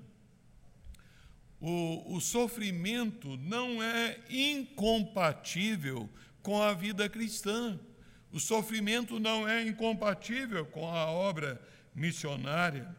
O, 1.59 2.15
o 2.15 2.21
sofrimento 2.21 3.38
não 3.38 3.81
é 3.81 4.19
incompatível 4.29 6.09
com 6.41 6.61
a 6.61 6.73
vida 6.73 7.09
cristã. 7.09 7.79
O 8.31 8.39
sofrimento 8.39 9.19
não 9.19 9.47
é 9.47 9.65
incompatível 9.65 10.65
com 10.65 10.88
a 10.88 11.05
obra 11.09 11.61
missionária. 11.93 12.95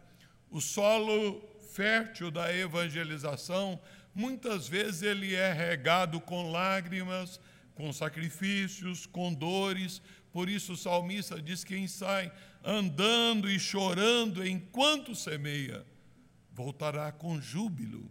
O 0.57 0.61
solo 0.63 1.47
fértil 1.75 2.31
da 2.31 2.51
evangelização, 2.51 3.79
muitas 4.15 4.67
vezes 4.67 5.03
ele 5.03 5.35
é 5.35 5.53
regado 5.53 6.19
com 6.19 6.51
lágrimas, 6.51 7.39
com 7.75 7.93
sacrifícios, 7.93 9.05
com 9.05 9.35
dores. 9.35 10.01
Por 10.33 10.49
isso 10.49 10.73
o 10.73 10.77
salmista 10.79 11.43
diz: 11.43 11.63
quem 11.63 11.87
sai 11.87 12.33
andando 12.65 13.51
e 13.51 13.59
chorando 13.61 14.47
enquanto 14.47 15.15
semeia, 15.15 15.85
voltará 16.51 17.13
com 17.13 17.39
júbilo, 17.39 18.11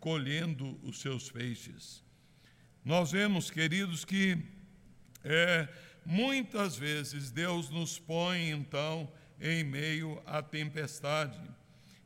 colhendo 0.00 0.80
os 0.82 0.98
seus 0.98 1.28
feixes. 1.28 2.02
Nós 2.84 3.12
vemos, 3.12 3.52
queridos, 3.52 4.04
que 4.04 4.36
é, 5.22 5.68
muitas 6.04 6.76
vezes 6.76 7.30
Deus 7.30 7.70
nos 7.70 8.00
põe, 8.00 8.50
então, 8.50 9.08
em 9.40 9.62
meio 9.62 10.20
à 10.26 10.42
tempestade. 10.42 11.40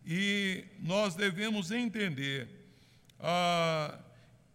E 0.07 0.65
nós 0.81 1.15
devemos 1.15 1.71
entender 1.71 2.49
ah, 3.21 3.99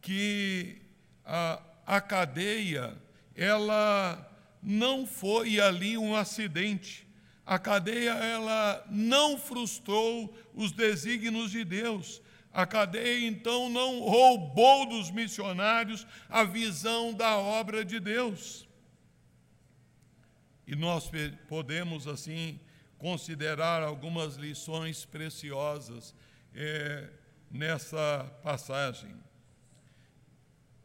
que 0.01 0.81
a, 1.25 1.61
a 1.85 2.01
cadeia, 2.01 2.97
ela 3.35 4.29
não 4.61 5.07
foi 5.07 5.59
ali 5.59 5.97
um 5.97 6.15
acidente 6.15 7.07
a 7.47 7.57
cadeia 7.57 8.11
ela 8.11 8.85
não 8.91 9.37
frustrou 9.37 10.37
os 10.53 10.73
desígnios 10.73 11.49
de 11.49 11.63
Deus. 11.63 12.21
A 12.51 12.65
cadeia 12.65 13.25
então 13.25 13.69
não 13.69 14.01
roubou 14.01 14.85
dos 14.85 15.09
missionários 15.09 16.05
a 16.27 16.43
visão 16.43 17.13
da 17.13 17.37
obra 17.37 17.85
de 17.85 18.01
Deus. 18.01 18.67
E 20.67 20.75
nós 20.75 21.09
podemos 21.47 22.05
assim 22.05 22.59
considerar 22.97 23.83
algumas 23.83 24.35
lições 24.35 25.05
preciosas 25.05 26.13
é, 26.53 27.09
nessa 27.51 28.23
passagem. 28.43 29.15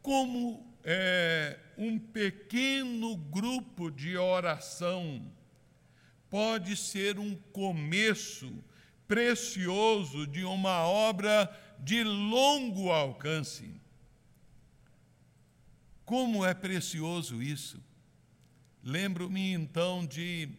Como 0.01 0.73
é, 0.83 1.59
um 1.77 1.97
pequeno 1.97 3.15
grupo 3.15 3.89
de 3.89 4.17
oração 4.17 5.31
pode 6.29 6.75
ser 6.75 7.19
um 7.19 7.35
começo 7.35 8.51
precioso 9.07 10.25
de 10.27 10.43
uma 10.43 10.87
obra 10.87 11.49
de 11.79 12.03
longo 12.03 12.91
alcance. 12.91 13.81
Como 16.05 16.45
é 16.45 16.53
precioso 16.53 17.41
isso! 17.41 17.81
Lembro-me 18.83 19.53
então 19.53 20.05
de 20.05 20.49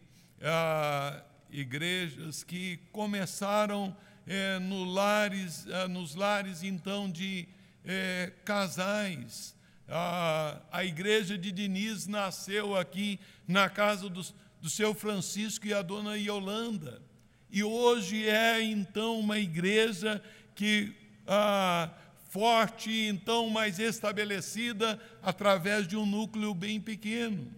ah, 0.41 1.23
igrejas 1.59 2.43
que 2.43 2.77
começaram 2.91 3.95
eh, 4.27 4.59
no 4.59 4.83
lares, 4.83 5.65
ah, 5.71 5.87
nos 5.87 6.15
lares 6.15 6.63
então 6.63 7.09
de 7.09 7.47
eh, 7.85 8.33
casais. 8.43 9.55
Ah, 9.87 10.61
a 10.71 10.83
igreja 10.83 11.37
de 11.37 11.51
Diniz 11.51 12.07
nasceu 12.07 12.75
aqui 12.75 13.19
na 13.47 13.69
casa 13.69 14.09
dos, 14.09 14.33
do 14.61 14.69
seu 14.69 14.93
Francisco 14.93 15.67
e 15.67 15.73
a 15.73 15.81
dona 15.81 16.17
Yolanda. 16.17 17.01
E 17.49 17.63
hoje 17.63 18.27
é 18.27 18.61
então 18.61 19.19
uma 19.19 19.39
igreja 19.39 20.21
que 20.55 20.93
ah, 21.25 21.89
forte, 22.29 22.91
então 22.91 23.49
mais 23.49 23.79
estabelecida 23.79 24.99
através 25.21 25.87
de 25.87 25.95
um 25.95 26.05
núcleo 26.05 26.53
bem 26.53 26.81
pequeno. 26.81 27.49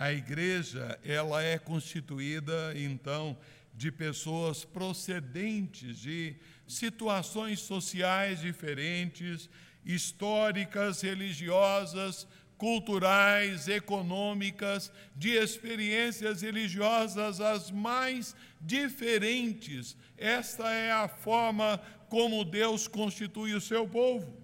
A 0.00 0.10
igreja, 0.14 0.98
ela 1.04 1.42
é 1.42 1.58
constituída 1.58 2.72
então 2.74 3.36
de 3.74 3.92
pessoas 3.92 4.64
procedentes 4.64 5.98
de 5.98 6.36
situações 6.66 7.60
sociais 7.60 8.40
diferentes, 8.40 9.50
históricas, 9.84 11.02
religiosas, 11.02 12.26
culturais, 12.56 13.68
econômicas, 13.68 14.90
de 15.14 15.32
experiências 15.32 16.40
religiosas 16.40 17.38
as 17.38 17.70
mais 17.70 18.34
diferentes. 18.58 19.98
Esta 20.16 20.72
é 20.72 20.92
a 20.92 21.08
forma 21.08 21.78
como 22.08 22.42
Deus 22.42 22.88
constitui 22.88 23.52
o 23.52 23.60
seu 23.60 23.86
povo. 23.86 24.34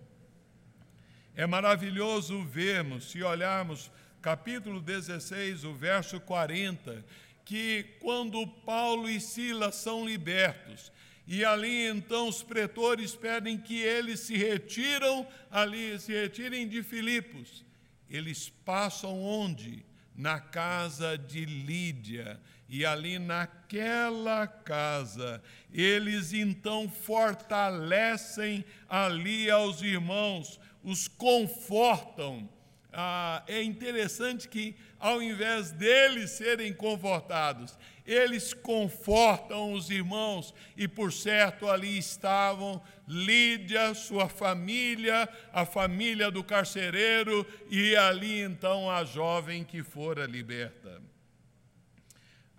É 1.35 1.47
maravilhoso 1.47 2.45
vermos, 2.45 3.11
se 3.11 3.23
olharmos 3.23 3.91
capítulo 4.27 4.81
16, 4.81 5.63
o 5.63 5.73
verso 5.73 6.19
40, 6.19 7.05
que 7.45 7.85
quando 8.01 8.45
Paulo 8.45 9.09
e 9.09 9.21
Silas 9.21 9.77
são 9.77 10.05
libertos, 10.05 10.91
e 11.29 11.45
ali 11.45 11.87
então 11.87 12.27
os 12.27 12.43
pretores 12.43 13.15
pedem 13.15 13.57
que 13.57 13.81
eles 13.81 14.19
se 14.19 14.37
retiram 14.37 15.25
ali, 15.49 15.97
se 16.01 16.13
retirem 16.13 16.67
de 16.67 16.83
Filipos. 16.83 17.65
Eles 18.11 18.49
passam 18.65 19.23
onde? 19.23 19.87
Na 20.17 20.41
casa 20.41 21.17
de 21.17 21.45
Lídia. 21.45 22.41
E 22.69 22.85
ali 22.85 23.21
naquela 23.21 24.45
casa, 24.49 25.41
eles 25.73 26.33
então 26.33 26.89
fortalecem 26.89 28.65
ali 28.89 29.49
aos 29.49 29.83
irmãos, 29.83 30.59
os 30.83 31.07
confortam. 31.07 32.56
Ah, 32.99 33.43
é 33.47 33.63
interessante 33.63 34.49
que, 34.49 34.75
ao 34.99 35.23
invés 35.23 35.71
deles 35.71 36.31
serem 36.31 36.73
confortados, 36.73 37.79
eles 38.07 38.55
confortam 38.55 39.75
os 39.75 39.91
irmãos, 39.91 40.55
e 40.75 40.89
por 40.89 41.13
certo 41.13 41.69
ali 41.69 41.99
estavam 41.99 42.83
Lídia, 43.07 43.93
sua 43.93 44.31
família, 44.31 45.29
a 45.53 45.67
família 45.67 46.31
do 46.31 46.43
carcereiro, 46.43 47.47
e 47.71 47.95
ali 47.95 48.41
então 48.41 48.91
a 48.91 49.05
jovem 49.05 49.63
que 49.63 49.83
fora 49.83 50.25
liberta. 50.25 51.03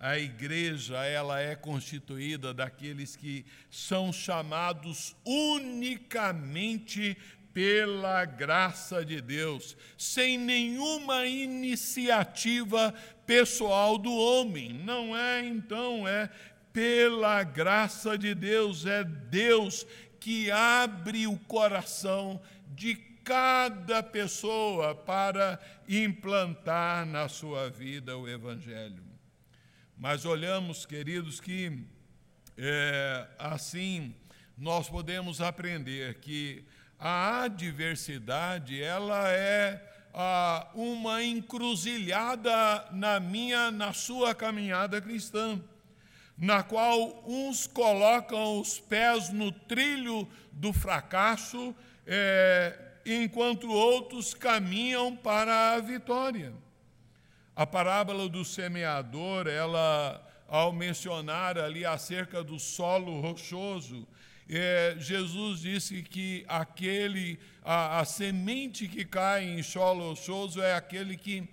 A 0.00 0.16
igreja 0.16 1.04
ela 1.04 1.40
é 1.40 1.56
constituída 1.56 2.54
daqueles 2.54 3.16
que 3.16 3.44
são 3.68 4.12
chamados 4.12 5.16
unicamente 5.26 7.18
pela 7.58 8.24
graça 8.24 9.04
de 9.04 9.20
Deus, 9.20 9.76
sem 9.96 10.38
nenhuma 10.38 11.26
iniciativa 11.26 12.94
pessoal 13.26 13.98
do 13.98 14.14
homem. 14.14 14.72
Não 14.72 15.16
é 15.16 15.44
então, 15.44 16.06
é 16.06 16.30
pela 16.72 17.42
graça 17.42 18.16
de 18.16 18.32
Deus, 18.32 18.86
é 18.86 19.02
Deus 19.02 19.84
que 20.20 20.52
abre 20.52 21.26
o 21.26 21.36
coração 21.36 22.40
de 22.76 22.94
cada 23.24 24.04
pessoa 24.04 24.94
para 24.94 25.58
implantar 25.88 27.04
na 27.06 27.28
sua 27.28 27.68
vida 27.68 28.16
o 28.16 28.28
Evangelho. 28.28 29.02
Mas 29.96 30.24
olhamos, 30.24 30.86
queridos, 30.86 31.40
que 31.40 31.76
é, 32.56 33.26
assim 33.36 34.14
nós 34.56 34.88
podemos 34.88 35.40
aprender 35.40 36.20
que 36.20 36.64
a 36.98 37.42
adversidade 37.42 38.82
ela 38.82 39.30
é 39.30 39.80
ah, 40.12 40.66
uma 40.74 41.22
encruzilhada 41.22 42.86
na 42.90 43.20
minha, 43.20 43.70
na 43.70 43.92
sua 43.92 44.34
caminhada 44.34 45.00
cristã, 45.00 45.60
na 46.36 46.62
qual 46.62 47.22
uns 47.26 47.66
colocam 47.66 48.60
os 48.60 48.78
pés 48.80 49.30
no 49.30 49.52
trilho 49.52 50.26
do 50.52 50.72
fracasso, 50.72 51.74
é, 52.06 52.76
enquanto 53.06 53.70
outros 53.70 54.34
caminham 54.34 55.14
para 55.14 55.74
a 55.74 55.80
vitória. 55.80 56.52
A 57.54 57.66
parábola 57.66 58.28
do 58.28 58.44
semeador, 58.44 59.46
ela, 59.46 60.24
ao 60.48 60.72
mencionar 60.72 61.58
ali 61.58 61.84
acerca 61.84 62.42
do 62.42 62.58
solo 62.58 63.20
rochoso, 63.20 64.06
é, 64.48 64.96
Jesus 64.98 65.60
disse 65.60 66.02
que 66.02 66.44
aquele, 66.48 67.38
a, 67.62 68.00
a, 68.00 68.04
semente 68.04 68.88
que 68.88 69.04
cai 69.04 69.44
em 69.44 69.62
solo 69.62 70.14
é 70.62 70.74
aquele 70.74 71.16
que, 71.16 71.48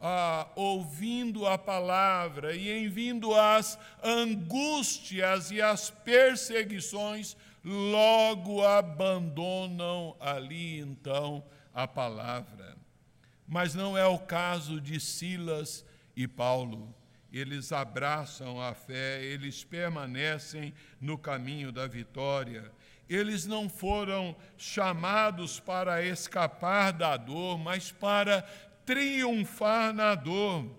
ah, 0.00 0.48
ouvindo 0.56 1.46
a 1.46 1.56
palavra 1.56 2.54
e 2.54 2.70
em 2.70 2.88
vindo 2.88 3.34
as 3.34 3.78
angústias 4.02 5.50
e 5.50 5.62
as 5.62 5.90
perseguições, 5.90 7.36
logo 7.64 8.64
abandonam 8.64 10.16
ali 10.20 10.80
então 10.80 11.44
a 11.72 11.86
palavra 11.86 12.62
mas 13.52 13.74
não 13.74 13.98
é 13.98 14.06
o 14.06 14.18
caso 14.18 14.80
de 14.80 14.98
Silas 14.98 15.84
e 16.16 16.26
Paulo. 16.26 16.94
Eles 17.32 17.72
abraçam 17.72 18.60
a 18.60 18.74
fé, 18.74 19.24
eles 19.24 19.64
permanecem 19.64 20.74
no 21.00 21.16
caminho 21.16 21.72
da 21.72 21.86
vitória. 21.86 22.70
Eles 23.08 23.46
não 23.46 23.70
foram 23.70 24.36
chamados 24.58 25.58
para 25.58 26.04
escapar 26.04 26.92
da 26.92 27.16
dor, 27.16 27.58
mas 27.58 27.90
para 27.90 28.42
triunfar 28.84 29.94
na 29.94 30.14
dor. 30.14 30.70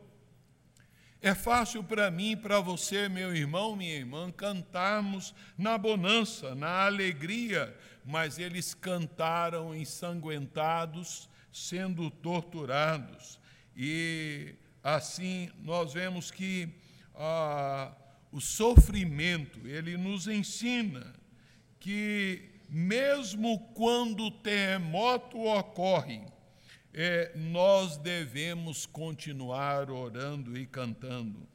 É 1.22 1.34
fácil 1.34 1.84
para 1.84 2.12
mim, 2.12 2.38
para 2.38 2.60
você, 2.60 3.10
meu 3.10 3.36
irmão, 3.36 3.76
minha 3.76 3.96
irmã, 3.96 4.30
cantarmos 4.32 5.34
na 5.58 5.78
bonança, 5.78 6.54
na 6.54 6.86
alegria, 6.86 7.76
mas 8.06 8.38
eles 8.38 8.74
cantaram 8.74 9.74
ensanguentados, 9.74 11.30
sendo 11.52 12.12
torturados. 12.12 13.40
E 13.76 14.54
assim 14.84 15.50
nós 15.64 15.94
vemos 15.94 16.30
que 16.30 16.70
ah, 17.16 17.96
o 18.32 18.42
sofrimento, 18.42 19.68
ele 19.68 19.96
nos 19.96 20.28
ensina 20.28 21.14
que 21.80 22.50
mesmo 22.68 23.60
quando 23.76 24.24
o 24.26 24.32
terremoto 24.32 25.40
ocorre, 25.40 26.22
é, 26.92 27.32
nós 27.36 27.98
devemos 27.98 28.86
continuar 28.86 29.92
orando 29.92 30.58
e 30.58 30.66
cantando. 30.66 31.48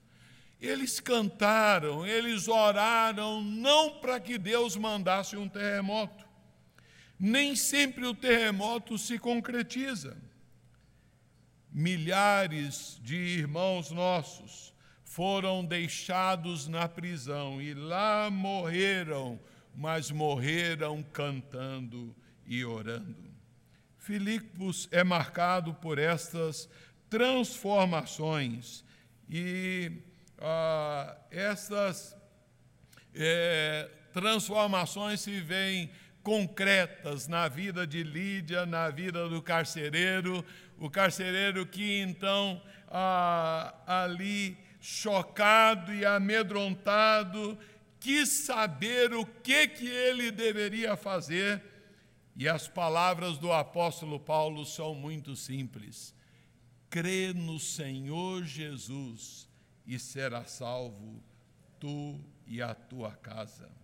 Eles 0.60 1.00
cantaram, 1.00 2.06
eles 2.06 2.46
oraram 2.48 3.42
não 3.42 3.98
para 3.98 4.20
que 4.20 4.38
Deus 4.38 4.76
mandasse 4.76 5.36
um 5.36 5.48
terremoto, 5.48 6.26
nem 7.18 7.56
sempre 7.56 8.04
o 8.06 8.14
terremoto 8.14 8.96
se 8.96 9.18
concretiza. 9.18 10.16
Milhares 11.78 12.98
de 13.04 13.14
irmãos 13.14 13.92
nossos 13.92 14.74
foram 15.04 15.64
deixados 15.64 16.66
na 16.66 16.88
prisão 16.88 17.62
e 17.62 17.72
lá 17.72 18.28
morreram, 18.32 19.38
mas 19.72 20.10
morreram 20.10 21.04
cantando 21.04 22.12
e 22.44 22.64
orando. 22.64 23.30
Filipos 23.96 24.88
é 24.90 25.04
marcado 25.04 25.72
por 25.72 26.00
estas 26.00 26.68
transformações 27.08 28.84
e 29.30 30.02
ah, 30.40 31.16
essas 31.30 32.16
é, 33.14 33.88
transformações 34.12 35.20
se 35.20 35.40
veem 35.40 35.92
concretas 36.28 37.26
na 37.26 37.48
vida 37.48 37.86
de 37.86 38.02
Lídia, 38.02 38.66
na 38.66 38.90
vida 38.90 39.26
do 39.30 39.40
carcereiro, 39.40 40.44
o 40.76 40.90
carcereiro 40.90 41.64
que 41.64 42.00
então 42.00 42.60
ah, 42.86 43.74
ali 43.86 44.58
chocado 44.78 45.90
e 45.94 46.04
amedrontado 46.04 47.58
quis 47.98 48.28
saber 48.28 49.14
o 49.14 49.24
que 49.24 49.68
que 49.68 49.88
ele 49.88 50.30
deveria 50.30 50.98
fazer. 50.98 51.62
E 52.36 52.46
as 52.46 52.68
palavras 52.68 53.38
do 53.38 53.50
apóstolo 53.50 54.20
Paulo 54.20 54.66
são 54.66 54.94
muito 54.94 55.34
simples. 55.34 56.14
Crê 56.90 57.32
no 57.32 57.58
Senhor 57.58 58.44
Jesus 58.44 59.48
e 59.86 59.98
será 59.98 60.44
salvo 60.44 61.24
tu 61.80 62.20
e 62.46 62.60
a 62.60 62.74
tua 62.74 63.12
casa 63.12 63.78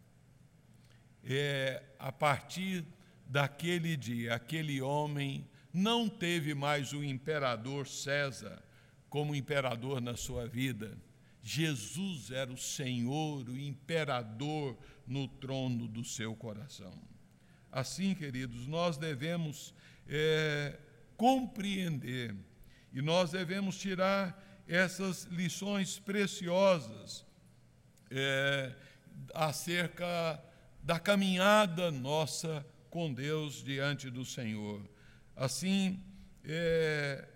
é, 1.24 1.82
a 1.98 2.12
partir 2.12 2.84
daquele 3.26 3.96
dia, 3.96 4.34
aquele 4.34 4.80
homem 4.80 5.48
não 5.72 6.08
teve 6.08 6.54
mais 6.54 6.92
o 6.92 7.02
imperador 7.02 7.86
César 7.86 8.62
como 9.08 9.34
imperador 9.34 10.00
na 10.00 10.16
sua 10.16 10.46
vida. 10.46 10.96
Jesus 11.42 12.30
era 12.30 12.52
o 12.52 12.56
Senhor, 12.56 13.48
o 13.48 13.58
imperador 13.58 14.76
no 15.06 15.28
trono 15.28 15.86
do 15.86 16.04
seu 16.04 16.34
coração. 16.34 16.94
Assim, 17.70 18.14
queridos, 18.14 18.66
nós 18.66 18.96
devemos 18.96 19.74
é, 20.08 20.78
compreender 21.16 22.34
e 22.92 23.02
nós 23.02 23.32
devemos 23.32 23.78
tirar 23.78 24.62
essas 24.66 25.24
lições 25.24 25.98
preciosas 25.98 27.26
é, 28.10 28.72
acerca 29.34 30.42
da 30.84 31.00
caminhada 31.00 31.90
nossa 31.90 32.64
com 32.90 33.12
Deus 33.12 33.64
diante 33.64 34.10
do 34.10 34.22
Senhor. 34.22 34.86
Assim 35.34 35.98
é 36.44 37.26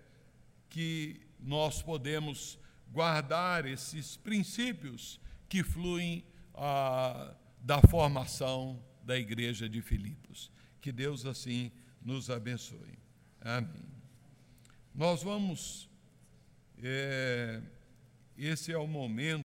que 0.69 1.19
nós 1.39 1.81
podemos 1.81 2.59
guardar 2.91 3.65
esses 3.65 4.15
princípios 4.15 5.19
que 5.49 5.63
fluem 5.63 6.23
ah, 6.53 7.35
da 7.59 7.81
formação 7.81 8.79
da 9.03 9.17
igreja 9.17 9.67
de 9.67 9.81
Filipos. 9.81 10.51
Que 10.79 10.91
Deus 10.91 11.25
assim 11.25 11.71
nos 11.99 12.29
abençoe. 12.29 12.99
Amém. 13.41 13.89
Nós 14.93 15.23
vamos 15.23 15.89
é, 16.83 17.61
esse 18.37 18.71
é 18.71 18.77
o 18.77 18.87
momento 18.87 19.37